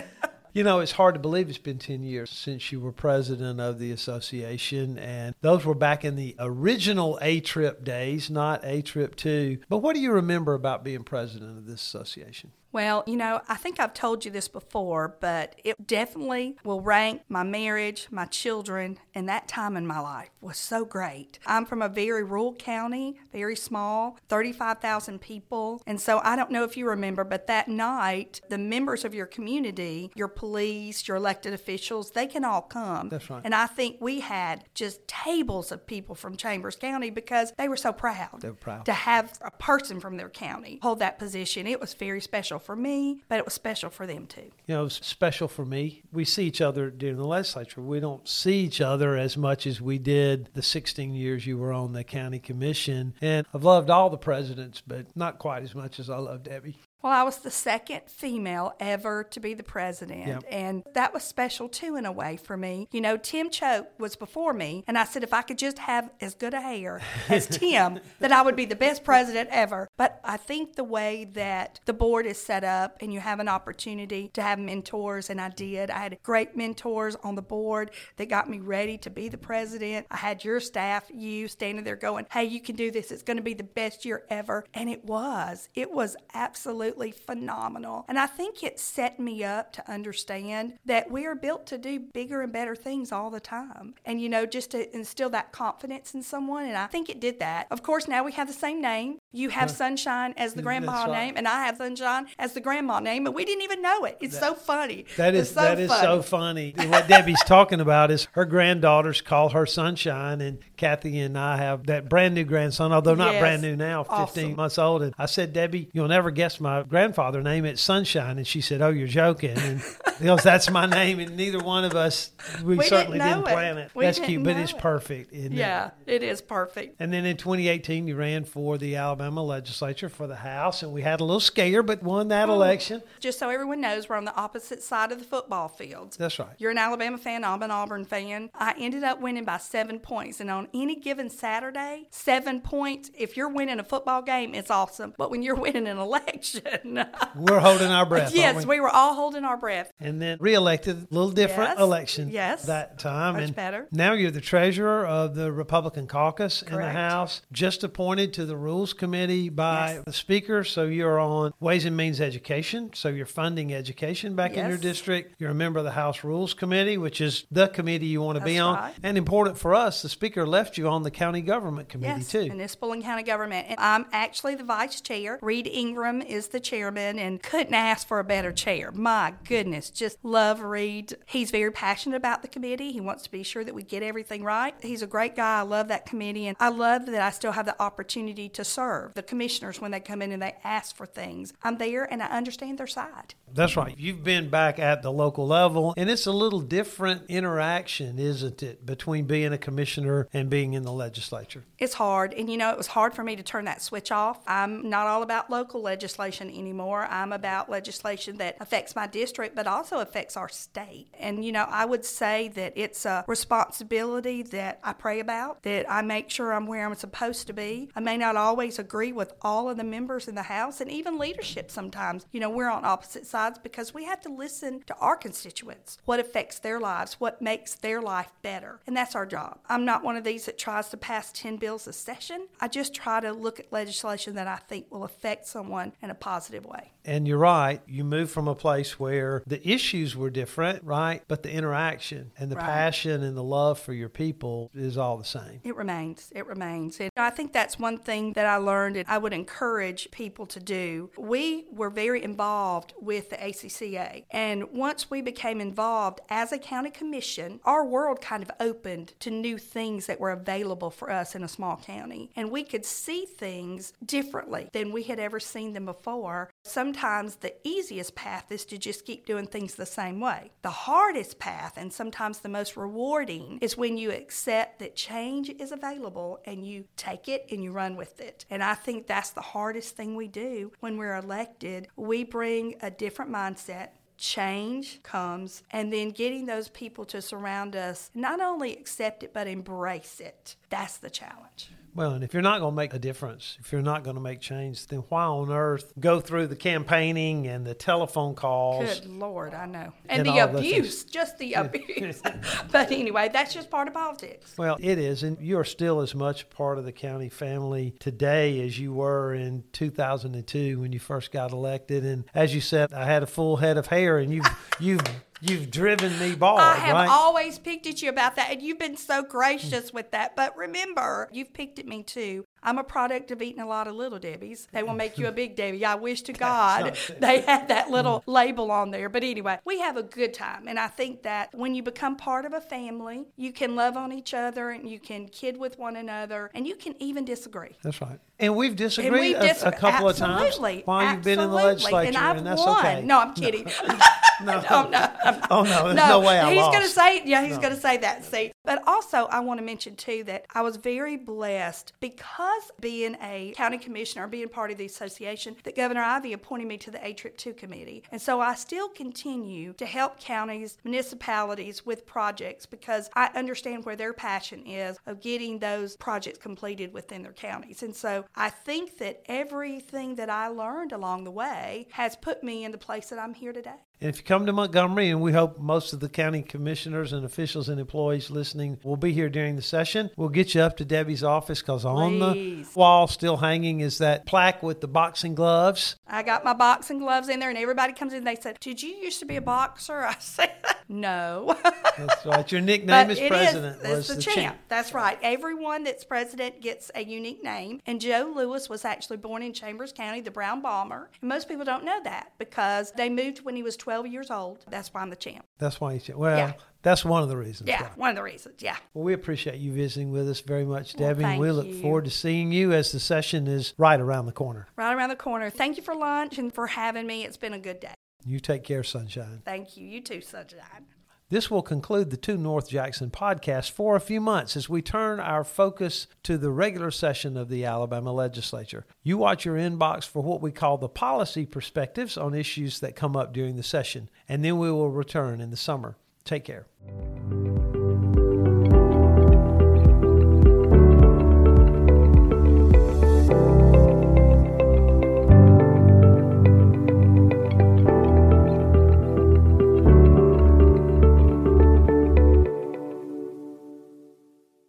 You 0.55 0.63
know, 0.63 0.79
it's 0.79 0.93
hard 0.93 1.17
to 1.17 1.21
believe 1.21 1.49
it's 1.49 1.59
been 1.59 1.81
10 1.81 2.05
years 2.05 2.31
since 2.31 2.71
you 2.71 2.79
were 2.79 2.93
president 2.93 3.61
of 3.61 3.81
the 3.81 3.91
association, 3.91 4.97
and 5.01 5.35
those 5.41 5.65
were 5.65 5.75
back 5.75 6.05
in 6.05 6.15
the 6.15 6.37
original 6.39 7.19
ATRIP 7.21 7.83
days, 7.83 8.31
not 8.31 8.63
ATRIP 8.63 9.17
2. 9.17 9.59
But 9.69 9.79
what 9.79 9.97
do 9.97 10.01
you 10.01 10.13
remember 10.13 10.55
about 10.55 10.85
being 10.85 11.03
president 11.03 11.59
of 11.59 11.67
this 11.67 11.83
association? 11.83 12.53
Well, 12.75 13.05
you 13.07 13.15
know, 13.15 13.41
I 13.49 13.55
think 13.55 13.79
I've 13.79 13.95
told 13.95 14.25
you 14.25 14.33
this 14.33 14.49
before, 14.49 15.17
but 15.21 15.55
it 15.63 15.87
definitely 15.87 16.57
will 16.65 16.81
rank 16.81 17.23
my 17.29 17.45
marriage, 17.45 18.09
my 18.11 18.25
children, 18.25 18.99
and 19.15 19.29
that 19.29 19.47
time 19.47 19.77
in 19.77 19.87
my 19.87 20.01
life 20.01 20.31
was 20.41 20.59
so 20.59 20.85
great. 20.85 21.39
I'm 21.47 21.67
from 21.67 21.83
a 21.83 21.89
very 21.89 22.25
rural 22.25 22.53
county, 22.53 23.21
very 23.33 23.55
small, 23.55 24.19
35,000 24.29 25.21
people. 25.21 25.83
And 25.87 26.01
so 26.01 26.21
I 26.25 26.35
don't 26.35 26.51
know 26.51 26.65
if 26.65 26.77
you 26.77 26.89
remember, 26.89 27.23
but 27.23 27.47
that 27.47 27.69
night, 27.69 28.41
the 28.49 28.59
members 28.59 29.05
of 29.05 29.15
your 29.15 29.27
community, 29.27 30.11
your 30.17 30.27
police, 30.27 31.07
your 31.07 31.17
elected 31.17 31.55
officials, 31.55 32.11
they 32.11 32.27
can 32.27 32.45
all 32.45 32.63
come. 32.63 33.09
That's 33.09 33.31
right. 33.31 33.43
And 33.45 33.55
I 33.55 33.69
think 33.69 33.99
we 34.01 34.19
had 34.19 34.65
just 34.75 35.07
tables 35.07 35.71
of 35.71 35.87
people 35.87 36.17
from 36.17 36.37
Chambers 36.37 36.75
County 36.75 37.11
because 37.11 37.53
they 37.57 37.69
were 37.69 37.77
so 37.77 37.93
proud. 37.93 38.41
They 38.41 38.49
were 38.49 38.55
proud. 38.55 38.85
To 38.87 38.93
have 38.93 39.39
a 39.43 39.53
person 39.53 40.01
from 40.01 40.17
their 40.17 40.29
county 40.29 40.81
hold 40.83 40.99
that 40.99 41.21
position. 41.21 41.69
It 41.69 41.81
was 41.81 41.95
very 41.95 42.21
special 42.21 42.59
for 42.65 42.75
me, 42.77 43.23
but 43.29 43.39
it 43.39 43.45
was 43.45 43.55
special 43.55 43.91
for 43.91 44.07
them 44.07 44.27
too. 44.27 44.51
You 44.67 44.75
know, 44.75 44.81
it 44.81 44.85
was 44.85 45.01
special 45.03 45.49
for 45.49 45.65
me. 45.65 46.03
We 46.13 46.25
see 46.25 46.47
each 46.47 46.61
other 46.61 46.91
during 46.91 47.17
the 47.17 47.27
legislature. 47.27 47.81
We 47.81 48.01
don't 48.01 48.27
see 48.29 48.61
each 48.61 48.81
other 48.81 49.17
as 49.17 49.37
much 49.37 49.67
as 49.67 49.81
we 49.81 49.99
did 49.99 50.49
the 50.55 50.63
16 50.63 51.15
years 51.15 51.47
you 51.47 51.59
were 51.59 51.73
on 51.73 51.93
the 51.93 52.05
county 52.05 52.39
commission. 52.39 53.15
And 53.21 53.47
I've 53.55 53.65
loved 53.65 53.91
all 53.91 54.11
the 54.11 54.17
presidents, 54.17 54.83
but 54.87 55.07
not 55.15 55.39
quite 55.39 55.63
as 55.63 55.75
much 55.75 56.01
as 56.01 56.11
I 56.11 56.19
love 56.19 56.43
Debbie. 56.43 56.79
Well, 57.05 57.13
I 57.13 57.23
was 57.23 57.37
the 57.37 57.51
second 57.51 58.01
female 58.07 58.73
ever 58.81 59.25
to 59.25 59.39
be 59.39 59.53
the 59.53 59.63
president, 59.63 60.27
Yep. 60.27 60.45
and 60.51 60.83
that 60.95 61.13
was 61.13 61.23
special 61.23 61.69
too, 61.69 61.97
in 61.97 62.07
a 62.07 62.11
way, 62.11 62.39
for 62.39 62.57
me. 62.57 62.89
You 62.93 63.03
know, 63.03 63.19
Tim 63.19 63.51
Choate 63.51 63.89
was 63.99 64.17
before 64.17 64.55
me, 64.55 64.85
and 64.87 64.97
I 64.97 65.05
said 65.05 65.23
if 65.23 65.35
I 65.35 65.43
could 65.43 65.59
just 65.59 65.81
have 65.81 66.09
as 66.23 66.35
good 66.35 66.55
a 66.55 66.63
hair 66.63 67.03
as 67.29 67.47
Tim, 67.59 68.01
that 68.21 68.33
I 68.33 68.41
would 68.41 68.57
be 68.57 68.65
the 68.65 68.75
best 68.75 69.05
president 69.05 69.51
ever. 69.53 69.87
But 69.99 70.19
I 70.25 70.39
think 70.39 70.77
the 70.77 70.85
way 70.85 71.27
that 71.35 71.79
the 71.85 71.93
board 71.93 72.25
is 72.25 72.43
set 72.43 72.65
up, 72.65 72.97
and 73.03 73.13
you 73.13 73.21
have 73.21 73.39
an 73.39 73.49
opportunity 73.49 74.31
to 74.33 74.41
have 74.41 74.59
mentors, 74.59 75.29
and 75.29 75.43
I 75.43 75.51
did. 75.51 75.91
I 75.91 75.99
had 75.99 76.17
great 76.23 76.57
mentors 76.57 77.17
on 77.17 77.35
the 77.35 77.43
board 77.43 77.91
that 78.17 78.31
got 78.31 78.49
me 78.49 78.61
ready 78.61 78.97
to 78.97 79.11
be 79.11 79.29
the 79.29 79.37
president. 79.37 80.07
I 80.11 80.17
had 80.17 80.43
your 80.43 80.59
staff, 80.59 81.05
you 81.13 81.49
standing 81.49 81.85
there 81.85 81.97
going, 81.97 82.25
hey, 82.33 82.45
you 82.45 82.63
can 82.63 82.77
do 82.77 82.91
this. 82.91 83.13
It's 83.13 83.23
going 83.23 83.37
to 83.37 83.43
be 83.43 83.53
the 83.53 83.63
best 83.63 84.07
year 84.07 84.25
ever. 84.31 84.65
And 84.73 84.89
it 84.89 85.05
was. 85.05 85.69
It 85.75 85.93
was 85.93 86.17
absolutely 86.33 86.94
phenomenal. 87.13 88.05
And 88.09 88.19
I 88.19 88.27
think 88.27 88.63
it 88.63 88.79
set 88.81 89.19
me 89.21 89.45
up 89.45 89.73
to 89.75 89.91
understand 89.91 90.75
that 90.85 91.11
we 91.11 91.27
are 91.27 91.35
built 91.35 91.67
to 91.67 91.79
do 91.79 91.99
bigger 92.01 92.43
and 92.43 92.53
better 92.53 92.75
things 92.77 93.13
all 93.13 93.31
the 93.31 93.41
time. 93.41 93.95
And, 94.05 94.21
you 94.21 94.29
know, 94.29 94.47
just 94.47 94.71
to 94.73 94.95
instill 94.95 95.31
that 95.31 95.53
confidence 95.53 96.15
in 96.15 96.23
someone. 96.23 96.65
And 96.65 96.77
I 96.77 96.87
think 96.87 97.09
it 97.09 97.21
did 97.21 97.41
that. 97.41 97.67
Of 97.71 97.83
course, 97.83 98.09
now 98.09 98.25
we 98.25 98.33
have 98.33 98.47
the 98.49 98.53
same 98.55 98.81
name. 98.81 99.19
You 99.33 99.49
have 99.51 99.71
Sunshine 99.71 100.33
as 100.37 100.55
the 100.55 100.63
grandma 100.63 101.07
right. 101.07 101.11
name, 101.27 101.35
and 101.37 101.49
I 101.49 101.65
have 101.67 101.79
Sunshine 101.79 102.27
as 102.39 102.53
the 102.53 102.61
grandma 102.61 103.01
name, 103.01 103.27
and 103.27 103.35
we 103.35 103.45
didn't 103.45 103.63
even 103.63 103.83
know 103.83 104.05
it. 104.05 104.17
It's 104.21 104.39
so 104.39 104.55
funny. 104.55 105.07
That 105.17 105.35
is 105.35 105.49
so 105.51 105.61
that 105.61 105.81
is 105.81 105.89
funny. 105.91 106.03
so 106.03 106.23
funny. 106.23 106.75
What 106.87 107.09
Debbie's 107.09 107.43
talking 107.47 107.81
about 107.81 108.13
is 108.13 108.29
her 108.33 108.45
granddaughters 108.45 109.21
call 109.21 109.49
her 109.49 109.67
Sunshine, 109.67 110.41
and 110.41 110.59
Kathy 110.77 111.19
and 111.19 111.37
I 111.37 111.57
have 111.57 111.87
that 111.87 112.09
brand 112.09 112.35
new 112.37 112.45
grandson, 112.45 112.93
although 112.93 113.17
not 113.17 113.33
Yes. 113.33 113.41
brand 113.41 113.63
new 113.63 113.75
now, 113.75 114.05
fifteen 114.05 114.45
Awesome. 114.45 114.57
months 114.57 114.79
old. 114.79 115.03
And 115.03 115.15
I 115.19 115.27
said, 115.27 115.53
Debbie, 115.53 115.89
you'll 115.93 116.07
never 116.07 116.31
guess 116.31 116.61
my 116.61 116.84
grandfather 116.89 117.43
name. 117.43 117.65
it 117.65 117.79
Sunshine, 117.79 118.39
and 118.39 118.47
she 118.47 118.61
said, 118.61 118.81
Oh, 118.83 118.91
you're 118.91 119.07
joking, 119.09 119.57
and 119.59 119.83
because 120.19 120.43
that's 120.43 120.71
my 120.71 120.87
name, 120.87 121.19
and 121.21 121.37
neither 121.37 121.59
one 121.59 121.85
of 121.85 121.95
us 121.95 122.31
we, 122.63 122.77
We 122.77 122.85
certainly 122.85 123.19
didn't 123.19 123.39
didn't 123.45 123.45
plan 123.53 123.79
it. 123.79 123.91
We 123.95 124.05
that's 124.05 124.19
cute, 124.19 124.43
but 124.45 124.57
it's 124.57 124.73
it. 124.73 124.79
perfect. 124.79 125.33
Isn't 125.33 125.53
it? 125.53 125.57
Yeah, 125.57 125.91
it 126.07 126.23
is 126.23 126.41
perfect. 126.41 126.97
And 127.01 127.13
then 127.13 127.25
in 127.25 127.37
2018, 127.37 128.07
you 128.07 128.17
ran 128.17 128.45
for 128.45 128.79
the 128.79 128.97
Alabama 128.97 129.43
legislature 129.43 130.09
for 130.09 130.27
the 130.27 130.37
House, 130.37 130.83
and 130.83 130.93
we 130.93 131.03
had 131.03 131.21
a 131.21 131.25
little 131.25 131.41
scare, 131.41 131.83
but 131.83 132.03
won 132.03 132.29
that 132.29 132.49
Oh. 132.49 132.55
election. 132.55 133.03
Just 133.21 133.39
so 133.39 133.49
everyone 133.49 133.81
knows, 133.81 134.09
we're 134.09 134.17
on 134.17 134.25
the 134.25 134.35
opposite 134.37 134.83
side 134.83 135.11
of 135.13 135.19
the 135.19 135.25
football 135.25 135.69
fields. 135.69 136.17
That's 136.17 136.39
right. 136.39 136.49
You're 136.59 136.71
an 136.71 136.79
Alabama 136.79 137.19
fan, 137.19 137.45
I'm 137.45 137.63
an 137.63 137.71
Auburn 137.71 138.05
fan. 138.05 138.51
I 138.55 138.75
ended 138.79 139.03
up 139.05 139.21
winning 139.21 139.45
by 139.45 139.59
seven 139.59 139.99
points. 139.99 140.41
And 140.41 140.51
on 140.51 140.69
any 140.75 140.97
given 140.97 141.31
Saturday, 141.31 142.07
seven 142.11 142.61
points, 142.61 143.11
if 143.17 143.37
you're 143.37 143.49
winning 143.49 143.79
a 143.81 143.85
football 143.85 144.23
game, 144.23 144.55
it's 144.55 144.71
awesome. 144.71 145.15
But 145.17 145.31
when 145.31 145.43
you're 145.43 145.55
winning 145.65 145.87
an 145.89 145.99
election, 145.99 146.63
We're 147.37 147.59
holding 147.61 147.91
our 147.91 148.07
breath. 148.07 148.35
yes, 148.35 148.65
we? 148.67 148.77
we 148.77 148.81
were 148.81 148.89
all 148.91 149.15
holding 149.15 149.45
our 149.45 149.57
breath. 149.57 149.93
and 150.01 150.21
then 150.21 150.39
reelected, 150.41 150.97
a 151.11 151.15
little 151.15 151.31
different 151.31 151.71
Yes, 151.71 151.81
election 151.81 152.29
yes, 152.31 152.63
that 152.67 152.99
time. 152.99 153.35
much 153.35 153.45
and 153.45 153.55
better. 153.57 153.87
Now 153.93 154.13
you're 154.13 154.31
the 154.31 154.41
treasurer 154.41 155.07
of 155.07 155.35
the 155.35 155.53
Republican 155.53 156.07
caucus 156.07 156.63
in 156.63 156.71
the 156.71 156.77
Correct. 156.77 156.95
House, 156.97 157.43
just 157.53 157.85
appointed 157.85 158.33
to 158.35 158.47
the 158.47 158.57
Rules 158.57 158.93
Committee 158.93 159.49
by 159.49 159.95
Yes. 159.95 160.03
the 160.05 160.13
Speaker. 160.13 160.65
So 160.65 160.85
you're 160.85 161.19
on 161.19 161.53
Ways 161.61 161.85
and 161.85 161.97
Means 161.97 162.21
Education. 162.21 162.91
So 162.95 163.09
you're 163.09 163.27
funding 163.27 163.73
education 163.75 164.35
back 164.37 164.55
in 164.55 164.69
your 164.69 164.79
district. 164.79 165.35
You're 165.39 165.51
a 165.51 165.55
member 165.55 165.79
of 165.79 165.85
the 165.85 165.91
House 165.93 166.25
Rules 166.25 166.55
Committee, 166.55 166.99
which 166.99 167.21
is 167.21 167.45
the 167.51 167.69
committee 167.69 168.07
you 168.07 168.21
want 168.23 168.39
to 168.39 168.45
be 168.45 168.55
That's 168.55 168.63
on. 168.65 168.75
right. 168.77 168.95
And 169.03 169.19
important 169.19 169.59
for 169.59 169.75
us, 169.75 170.03
the 170.03 170.09
Speaker 170.09 170.47
left 170.47 170.79
you 170.79 170.89
on 170.89 171.03
the 171.03 171.11
County 171.11 171.41
Government 171.41 171.89
Committee 171.89 172.21
Yes, 172.21 172.29
too. 172.31 172.45
municipal 172.47 172.93
and 172.93 173.03
county 173.03 173.23
government. 173.23 173.67
And 173.69 173.79
I'm 173.81 174.07
actually 174.13 174.55
the 174.55 174.65
vice 174.65 175.01
chair. 175.01 175.39
Reed 175.43 175.67
Ingram 175.67 176.23
is 176.23 176.49
the 176.55 176.61
chairman, 176.61 177.19
and 177.19 177.43
couldn't 177.43 177.75
ask 177.75 178.07
for 178.07 178.19
a 178.19 178.25
better 178.25 178.53
chair. 178.53 178.91
My 178.93 179.35
goodness, 179.45 179.91
just 179.91 180.25
love 180.25 180.61
Reed. 180.61 181.17
He's 181.27 181.51
very 181.51 181.71
passionate 181.71 182.17
about 182.17 182.41
the 182.41 182.49
committee. 182.49 182.93
He 182.93 183.01
wants 183.01 183.25
to 183.25 183.31
be 183.31 183.43
sure 183.43 183.65
that 183.65 183.75
we 183.75 183.83
get 183.83 184.03
everything 184.03 184.43
right. 184.43 184.75
He's 184.81 185.03
a 185.03 185.07
great 185.07 185.37
guy. 185.37 185.59
I 185.59 185.63
love 185.63 185.89
that 185.89 186.07
committee, 186.07 186.47
and 186.47 186.57
I 186.61 186.71
love 186.71 187.07
that 187.07 187.21
I 187.21 187.31
still 187.31 187.53
have 187.53 187.67
the 187.67 187.81
opportunity 187.83 188.49
to 188.51 188.65
serve 188.65 189.13
the 189.15 189.23
commissioners 189.23 189.81
when 189.81 189.91
they 189.91 190.01
come 190.01 190.23
in 190.23 190.33
and 190.33 190.41
they 190.41 190.55
ask 190.65 190.97
for 190.97 191.05
things. 191.05 191.53
I'm 191.63 191.77
there, 191.77 192.05
and 192.05 192.23
I 192.23 192.27
understand 192.27 192.79
their 192.79 192.87
side. 192.87 193.35
That's 193.55 193.77
right. 193.77 193.95
You've 193.97 194.25
been 194.25 194.51
back 194.51 194.81
at 194.81 195.03
the 195.03 195.13
local 195.13 195.47
level, 195.47 195.95
and 195.97 196.11
it's 196.11 196.27
a 196.27 196.33
little 196.33 196.61
different 196.61 197.23
interaction, 197.29 198.19
isn't 198.19 198.65
it, 198.65 198.85
between 198.85 199.27
being 199.27 199.53
a 199.53 199.59
commissioner 199.59 200.29
and 200.33 200.51
being 200.51 200.75
in 200.75 200.83
the 200.83 200.93
legislature? 200.93 201.63
It's 201.79 201.95
hard. 201.95 202.35
And 202.35 202.51
you 202.51 202.57
know, 202.57 202.71
it 202.71 202.77
was 202.77 202.89
hard 202.89 203.15
for 203.15 203.23
me 203.23 203.37
to 203.37 203.45
turn 203.45 203.67
that 203.67 203.81
switch 203.81 204.11
off. 204.11 204.41
I'm 204.49 204.91
not 204.91 205.07
all 205.07 205.23
about 205.23 205.51
local 205.51 205.83
legislation 205.83 206.51
anymore. 206.51 207.07
I'm 207.09 207.33
about 207.33 207.71
legislation 207.71 208.39
that 208.39 208.57
affects 208.59 208.97
my 208.97 209.07
district, 209.07 209.55
but 209.55 209.69
also 209.69 209.99
affects 209.99 210.37
our 210.37 210.49
state. 210.49 211.07
And 211.19 211.45
you 211.45 211.53
know, 211.53 211.67
I 211.69 211.85
would 211.85 212.05
say 212.05 212.49
that 212.49 212.73
it's 212.75 213.07
a 213.07 213.25
responsibility 213.29 214.43
that 214.43 214.81
I 214.83 214.95
pray 214.95 215.21
about, 215.21 215.63
that 215.63 215.89
I 215.89 216.03
make 216.03 216.29
sure 216.29 216.53
I'm 216.53 216.67
where 216.67 216.85
I'm 216.85 216.95
supposed 216.97 217.47
to 217.47 217.53
be. 217.53 217.89
I 217.95 218.01
may 218.01 218.17
not 218.17 218.37
always 218.37 218.81
agree 218.81 219.13
with 219.13 219.33
all 219.43 219.71
of 219.71 219.77
the 219.77 219.85
members 219.85 220.27
in 220.27 220.35
the 220.35 220.43
House 220.43 220.81
and 220.81 220.91
even 220.91 221.19
leadership 221.19 221.71
sometimes. 221.71 222.27
You 222.33 222.41
know, 222.41 222.51
we're 222.51 222.71
on 222.71 222.85
opposite 222.85 223.27
sides 223.27 223.44
sides 223.45 223.59
because 223.63 223.93
we 223.93 224.05
have 224.05 224.21
to 224.23 224.29
listen 224.29 224.83
to 224.87 224.97
our 224.97 225.17
constituents, 225.17 225.99
what 226.05 226.21
affects 226.21 226.59
their 226.59 226.81
lives, 226.81 227.15
what 227.21 227.43
makes 227.43 227.75
their 227.75 228.01
life 228.01 228.33
better. 228.43 228.81
And 228.87 228.97
that's 228.97 229.15
our 229.15 229.27
job. 229.27 229.59
I'm 229.69 229.85
not 229.85 230.03
one 230.03 230.17
of 230.17 230.25
these 230.25 230.47
that 230.47 230.59
tries 230.59 230.89
to 230.91 230.97
pass 230.97 231.31
10 231.33 231.57
bills 231.59 231.87
a 231.87 231.93
session. 231.93 232.47
I 232.61 232.69
just 232.69 232.95
try 232.95 233.21
to 233.21 233.33
look 233.33 233.61
at 233.61 233.73
legislation 233.73 234.35
that 234.37 234.47
I 234.47 234.57
think 234.57 234.91
will 234.91 235.05
affect 235.05 235.47
someone 235.47 235.93
in 236.03 236.11
a 236.11 236.15
positive 236.15 236.65
way. 236.65 236.93
And 237.05 237.29
you're 237.29 237.39
right. 237.39 237.83
You 237.87 238.05
move 238.05 238.31
from 238.31 238.49
a 238.49 238.55
place 238.55 238.99
where 238.99 239.43
the 239.47 239.67
issues 239.69 240.17
were 240.17 240.31
different, 240.31 240.83
right? 240.85 241.23
But 241.29 241.43
the 241.43 241.51
interaction 241.53 242.33
and 242.39 242.51
the 242.51 242.57
Right. 242.57 242.65
passion 242.65 243.23
and 243.23 243.37
the 243.37 243.43
love 243.43 243.79
for 243.79 243.93
your 243.93 244.09
people 244.09 244.71
is 244.75 244.97
all 244.97 245.19
the 245.19 245.25
same. 245.25 245.61
It 245.65 245.77
remains. 245.77 246.33
It 246.35 246.47
remains. 246.47 246.99
And 247.01 247.11
I 247.17 247.31
think 247.31 247.53
that's 247.53 247.79
one 247.79 247.99
thing 247.99 248.33
that 248.35 248.47
I 248.47 248.57
learned 248.57 248.97
and 248.97 249.07
I 249.09 249.19
would 249.19 249.33
encourage 249.33 250.11
people 250.11 250.47
to 250.47 250.61
do. 250.61 251.11
We 251.19 251.67
were 251.71 251.91
very 251.91 252.23
involved 252.23 252.95
with 253.01 253.31
the 253.31 253.37
ACCA. 253.37 254.25
And 254.31 254.73
once 254.73 255.11
we 255.11 255.21
became 255.21 255.61
involved 255.61 256.21
as 256.31 256.53
a 256.53 256.59
county 256.59 256.91
commission, 256.91 257.61
our 257.65 257.85
world 257.85 258.21
kind 258.21 258.43
of 258.43 258.51
opened 258.61 259.13
to 259.21 259.31
new 259.31 259.59
things 259.59 260.07
that 260.07 260.21
were 260.21 260.31
available 260.31 260.91
for 260.91 261.11
us 261.11 261.35
in 261.35 261.43
a 261.45 261.49
small 261.49 261.77
county. 261.77 262.31
And 262.35 262.51
we 262.51 262.63
could 262.65 262.85
see 262.87 263.27
things 263.27 263.93
differently 264.05 264.69
than 264.73 264.93
we 264.93 265.03
had 265.05 265.19
ever 265.19 265.39
seen 265.39 265.73
them 265.75 265.85
before. 265.85 266.51
Sometimes 266.95 267.35
the 267.35 267.55
easiest 267.67 268.15
path 268.15 268.53
is 268.53 268.65
to 268.67 268.79
just 268.79 269.05
keep 269.05 269.27
doing 269.27 269.49
things 269.49 269.75
the 269.75 269.85
same 269.85 270.21
way. 270.21 270.53
The 270.63 270.71
hardest 270.71 271.41
path, 271.41 271.73
and 271.77 271.93
sometimes 271.93 272.39
the 272.39 272.49
most 272.49 272.77
rewarding, 272.77 273.59
is 273.61 273.77
when 273.77 273.99
you 273.99 274.13
accept 274.13 274.79
that 274.79 274.95
change 274.95 275.51
is 275.51 275.73
available 275.73 276.39
and 276.45 276.65
you 276.65 276.85
take 276.97 277.29
it 277.29 277.47
and 277.51 277.65
you 277.65 277.73
run 277.73 277.97
with 277.97 278.21
it. 278.21 278.45
And 278.49 278.63
I 278.63 278.75
think 278.75 279.09
that's 279.09 279.31
the 279.31 279.41
hardest 279.41 279.97
thing 279.97 280.15
we 280.15 280.29
do 280.29 280.71
when 280.79 280.97
we're 280.97 281.17
elected. 281.17 281.89
We 281.97 282.23
bring 282.23 282.77
a 282.81 282.93
different 282.93 283.33
mindset. 283.33 283.89
Change 284.17 285.03
comes, 285.03 285.65
and 285.73 285.93
then 285.93 286.11
getting 286.11 286.47
those 286.47 286.69
people 286.69 287.05
to 287.07 287.21
surround 287.21 287.75
us, 287.75 288.13
not 288.15 288.41
only 288.41 288.73
accept 288.73 289.25
it, 289.25 289.35
but 289.35 289.49
embrace 289.49 290.21
it. 290.21 290.55
That's 290.71 290.99
the 290.99 291.11
challenge. 291.11 291.71
Well, 291.95 292.13
and 292.13 292.25
if 292.25 292.35
you're 292.35 292.43
not 292.43 292.59
going 292.61 292.73
to 292.73 292.77
make 292.77 292.93
a 292.93 292.99
difference, 292.99 293.57
if 293.61 293.71
you're 293.71 293.81
not 293.81 294.03
going 294.03 294.17
to 294.17 294.23
make 294.23 294.41
change, 294.41 294.87
then 294.89 295.01
why 295.09 295.25
on 295.27 295.53
earth 295.53 295.93
go 296.01 296.19
through 296.21 296.49
the 296.49 296.57
campaigning 296.57 297.47
and 297.47 297.65
the 297.65 297.75
telephone 297.75 298.35
calls? 298.35 299.01
Good 299.01 299.09
Lord, 299.09 299.55
I 299.55 299.67
know. 299.67 299.93
And, 300.09 300.27
And 300.27 300.37
the 300.37 300.39
abuse, 300.39 301.05
just 301.05 301.39
the 301.39 301.55
abuse. 301.55 302.21
but 302.73 302.91
anyway, 302.91 303.31
that's 303.33 303.55
just 303.55 303.71
part 303.71 303.87
of 303.87 303.95
politics. 303.95 304.55
Well, 304.59 304.77
it 304.81 304.99
is, 304.99 305.23
and 305.23 305.39
you're 305.41 305.65
still 305.65 306.01
as 306.01 306.15
much 306.15 306.51
part 306.51 306.79
of 306.79 306.85
the 306.85 306.93
county 306.93 307.29
family 307.29 307.95
today 308.01 308.65
as 308.67 308.79
you 308.79 308.93
were 308.93 309.33
in 309.33 309.63
2002 309.73 310.81
when 310.81 310.93
you 310.93 310.99
first 310.99 311.31
got 311.31 311.53
elected. 311.53 312.05
And 312.05 312.25
as 312.35 312.55
you 312.55 312.61
said, 312.61 312.93
I 312.93 313.05
had 313.05 313.23
a 313.23 313.27
full 313.27 313.57
head 313.57 313.77
of 313.77 313.87
hair, 313.87 314.19
and 314.19 314.33
you've 314.33 314.47
you've 314.81 315.01
you've 315.49 315.71
driven 315.71 316.19
me 316.19 316.35
bald, 316.35 316.61
I 316.61 316.77
have 316.77 316.95
right? 316.95 317.09
always 317.09 317.59
picked 317.59 317.87
at 317.87 318.03
you 318.03 318.09
about 318.09 318.37
that, 318.37 318.51
and 318.51 318.63
you've 318.63 318.79
been 318.79 318.97
so 318.97 319.23
gracious 319.23 319.93
with 319.93 320.11
that. 320.13 320.37
But 320.37 320.57
remember, 320.57 321.29
you've 321.33 321.53
picked 321.53 321.79
at 321.79 321.87
me 321.87 322.03
too. 322.03 322.47
I'm 322.65 322.79
a 322.79 322.85
product 322.85 323.31
of 323.31 323.43
eating 323.43 323.61
a 323.61 323.67
lot 323.67 323.87
of 323.87 323.95
little 323.95 324.19
Debbie's. 324.19 324.67
They 324.73 324.83
will 324.83 324.95
make 324.95 325.19
you 325.19 325.27
a 325.27 325.33
big 325.33 325.55
Debbie. 325.55 325.85
I 325.85 325.97
wish 325.97 326.23
to 326.23 326.33
God 326.45 326.97
they 327.21 327.43
had 327.43 327.69
that 327.69 327.89
mm. 327.89 327.91
little 327.91 328.25
label 328.27 328.71
on 328.71 328.91
there. 328.91 329.09
But 329.09 329.23
anyway, 329.23 329.59
we 329.65 329.81
have 329.81 329.97
a 329.97 330.03
good 330.03 330.33
time. 330.33 330.67
And 330.67 330.79
I 330.79 330.89
think 330.89 331.23
that 331.23 331.55
when 331.55 331.75
you 331.75 331.83
become 331.83 332.17
part 332.17 332.47
of 332.47 332.55
a 332.55 332.61
family, 332.61 333.27
you 333.37 333.53
can 333.53 333.77
love 333.77 333.97
on 333.97 334.13
each 334.13 334.33
other 334.33 334.71
and 334.71 334.89
you 334.89 334.99
can 334.99 335.29
kid 335.29 335.59
with 335.59 335.79
one 335.79 335.97
another 335.97 336.51
and 336.55 336.67
you 336.67 336.75
can 336.75 336.95
even 337.01 337.27
disagree. 337.27 337.77
That's 337.83 338.01
right. 338.01 338.19
And 338.39 338.57
we've 338.57 338.75
disagreed 338.75 339.13
And 339.13 339.21
we 339.21 339.35
a, 339.35 339.41
dis- 339.41 339.63
a 339.63 339.71
couple 339.71 340.09
of 340.09 340.17
times 340.17 340.47
absolutely, 340.47 340.83
while 340.87 341.15
you've 341.15 341.23
been 341.23 341.39
in 341.39 341.51
the 341.51 341.55
legislature, 341.55 342.09
and, 342.09 342.17
I've 342.17 342.43
that's 342.43 342.65
won. 342.65 342.79
okay. 342.79 343.03
No, 343.03 343.21
I'm 343.21 343.35
kidding. 343.35 343.65
no, 343.87 343.99
oh 344.49 344.89
no, 344.91 345.41
oh 345.51 345.63
no, 345.63 345.85
there's 345.85 345.97
no, 345.97 346.21
way 346.21 346.39
I 346.39 346.51
he's 346.51 346.59
lost. 346.59 346.77
He's 346.77 346.95
gonna 346.95 347.11
say, 347.11 347.23
yeah, 347.25 347.45
he's 347.45 347.59
gonna 347.59 347.77
say 347.77 347.97
that. 347.99 348.25
See, 348.25 348.53
but 348.65 348.83
also 348.87 349.27
I 349.27 349.41
want 349.41 349.59
to 349.59 349.65
mention 349.65 349.97
too 349.97 350.25
that 350.25 350.47
I 350.55 350.63
was 350.63 350.77
very 350.77 351.17
blessed 351.17 351.93
because 352.01 352.71
being 352.81 353.17
a 353.23 353.53
county 353.57 353.79
commissioner, 353.79 354.27
being 354.27 354.49
part 354.49 354.71
of 354.71 354.79
the 354.79 354.87
association, 354.87 355.57
that 355.65 355.77
Governor 355.77 356.03
Ivey 356.03 356.33
appointed 356.33 356.67
me 356.67 356.79
to 356.79 356.91
the 356.91 356.99
ATRIP 356.99 357.37
Two 357.37 357.53
committee, 357.53 358.03
and 358.11 358.21
so 358.21 358.41
I 358.41 358.55
still 358.55 358.89
continue 358.89 359.73
to 359.75 359.87
help 359.87 360.19
counties, 360.19 360.79
municipalities 360.85 361.85
with 361.87 362.07
projects 362.07 362.67
because 362.67 363.11
I 363.15 363.31
understand 363.35 363.85
where 363.85 363.97
their 363.97 364.13
passion 364.13 364.67
is 364.67 364.99
of 365.07 365.21
getting 365.21 365.59
those 365.59 365.97
projects 365.97 366.39
completed 366.39 366.93
within 366.93 367.23
their 367.23 367.33
counties, 367.33 367.83
and 367.83 367.95
so 367.95 368.25
I 368.35 368.51
think 368.51 368.99
that 368.99 369.23
everything 369.27 370.17
that 370.17 370.31
I 370.31 370.49
learned 370.49 370.93
along 370.93 371.25
the 371.25 371.31
way 371.31 371.87
has 371.93 372.17
put 372.17 372.43
me 372.43 372.65
in 372.65 372.73
the 372.73 372.79
place 372.79 373.09
that 373.11 373.19
I'm 373.19 373.35
here 373.35 373.53
today. 373.53 373.71
And 374.05 374.13
if 374.13 374.19
you 374.19 374.25
come 374.25 374.45
to 374.45 374.53
Montgomery, 374.53 375.09
and 375.09 375.23
we 375.23 375.33
hope 375.33 375.59
most 375.59 375.95
of 375.95 376.01
the 376.01 376.11
county 376.11 376.43
commissioners 376.43 377.15
and 377.15 377.25
officials 377.25 377.71
and 377.71 377.81
employees 377.81 378.31
listening 378.31 378.79
will 378.85 378.99
be 378.99 379.15
here 379.15 379.31
during 379.31 379.57
the 379.57 379.63
session, 379.63 380.11
we'll 380.15 380.29
get 380.29 380.55
you 380.55 380.61
up 380.61 380.77
to 380.77 380.85
Debbie's 380.85 381.25
office 381.25 381.63
because 381.63 381.87
on 381.87 382.19
the 382.19 382.67
wall 382.75 383.07
still 383.07 383.39
hanging 383.39 383.81
is 383.81 383.97
that 383.97 384.27
plaque 384.27 384.63
with 384.63 384.83
the 384.83 384.89
boxing 384.89 385.35
gloves. 385.35 385.97
I 386.07 386.23
got 386.23 386.45
my 386.45 386.53
boxing 386.53 386.99
gloves 386.99 387.31
in 387.31 387.41
there, 387.41 387.49
and 387.49 387.57
everybody 387.57 387.95
comes 387.95 388.13
in. 388.13 388.25
They 388.25 388.37
said, 388.37 388.59
"Did 388.61 388.83
you 388.83 388.91
used 388.91 389.21
to 389.21 389.25
be 389.25 389.37
a 389.37 389.41
boxer?" 389.41 390.01
I 390.05 390.17
said, 390.19 390.53
"No." 390.87 391.57
That's 391.97 392.27
right. 392.27 392.53
Your 392.53 392.61
nickname 392.61 393.09
is 393.09 393.19
is- 393.19 393.29
president 393.29 393.79
it's 393.81 394.09
was 394.09 394.17
the, 394.17 394.21
champ. 394.21 394.59
That's 394.69 394.93
right. 394.93 395.19
Everyone 395.23 395.85
that's 395.85 396.05
president 396.05 396.61
gets 396.61 396.91
a 396.95 397.05
unique 397.05 397.43
name. 397.43 397.81
And 397.87 398.01
Joe 398.01 398.33
Louis 398.37 398.69
was 398.69 398.85
actually 398.85 399.17
born 399.17 399.43
in 399.43 399.53
Chambers 399.55 399.93
County, 399.93 400.21
the 400.21 400.31
Brown 400.31 400.61
Bomber. 400.61 401.09
And 401.23 401.29
most 401.29 401.49
people 401.49 401.65
don't 401.65 401.85
know 401.85 402.01
that 402.03 402.33
because 402.37 402.93
they 402.97 403.09
moved 403.09 403.45
when 403.45 403.57
he 403.57 403.63
was 403.63 403.77
12 403.77 403.94
years 404.03 404.31
old. 404.31 404.65
That's 404.69 404.93
why 404.93 405.01
I'm 405.03 405.11
the 405.11 405.17
champ. 405.17 405.45
That's 405.59 405.81
why 405.81 405.95
you. 406.05 406.19
Well, 406.19 406.37
Yeah. 406.37 406.53
that's 406.83 407.05
one 407.05 407.23
of 407.23 407.29
the 407.29 407.37
reasons. 407.37 407.69
Yeah, 407.69 407.83
why. 407.83 407.91
one 407.97 408.11
of 408.11 408.17
the 408.17 408.23
reasons. 408.23 408.63
Yeah. 408.63 408.77
Well, 408.93 409.05
we 409.05 409.13
appreciate 409.13 409.59
you 409.61 409.73
visiting 409.73 410.11
with 410.11 410.29
us 410.29 410.41
very 410.41 410.65
much, 410.65 410.95
Debbie. 410.95 411.23
thank 411.23 411.41
we 411.41 411.51
look 411.51 411.67
you. 411.67 411.81
forward 411.81 412.05
to 412.07 412.11
seeing 412.11 412.51
you 412.53 412.73
as 412.73 412.93
the 412.93 413.01
session 413.01 413.47
is 413.47 413.75
right 413.79 414.01
around 414.01 414.27
the 414.27 414.33
corner. 414.33 414.67
Right 414.77 414.93
around 414.95 415.11
the 415.11 415.17
corner. 415.17 415.51
Thank 415.51 415.77
you 415.77 415.83
for 415.83 415.95
lunch 415.95 416.39
and 416.39 416.53
for 416.55 416.67
having 416.67 417.07
me. 417.07 417.25
It's 417.25 417.37
been 417.37 417.53
a 417.55 417.59
good 417.61 417.81
day. 417.81 417.95
You 418.27 418.41
take 418.41 418.65
care, 418.65 418.83
sunshine. 418.83 419.43
Thank 419.45 419.77
you. 419.77 419.87
You 419.87 420.01
too, 420.01 420.21
Sunshine. 420.23 420.87
This 421.35 421.51
will 421.51 421.63
conclude 421.63 422.11
the 422.11 422.17
Two 422.17 422.37
North 422.37 422.69
Jackson 422.69 423.11
podcast 423.11 423.73
for 423.73 423.97
a 423.97 424.01
few 424.01 424.21
months 424.21 424.57
as 424.57 424.69
we 424.69 424.81
turn 424.81 425.19
our 425.19 425.43
focus 425.43 426.07
to 426.23 426.39
the 426.39 426.53
regular 426.53 426.93
session 426.93 427.37
of 427.37 427.49
the 427.49 427.65
Alabama 427.65 428.13
legislature. 428.13 428.87
You 429.03 429.19
watch 429.19 429.45
your 429.45 429.57
inbox 429.57 430.05
for 430.05 430.23
what 430.23 430.41
we 430.41 430.53
call 430.53 430.79
the 430.79 430.89
policy 430.89 431.45
perspectives 431.45 432.17
on 432.17 432.37
issues 432.37 432.79
that 432.79 432.95
come 432.95 433.17
up 433.17 433.33
during 433.33 433.57
the 433.57 433.65
session, 433.65 434.11
and 434.29 434.45
then 434.45 434.59
we 434.59 434.71
will 434.71 434.93
return 434.93 435.41
in 435.41 435.51
the 435.51 435.57
summer. 435.57 435.97
Take 436.25 436.45
care. 436.45 436.67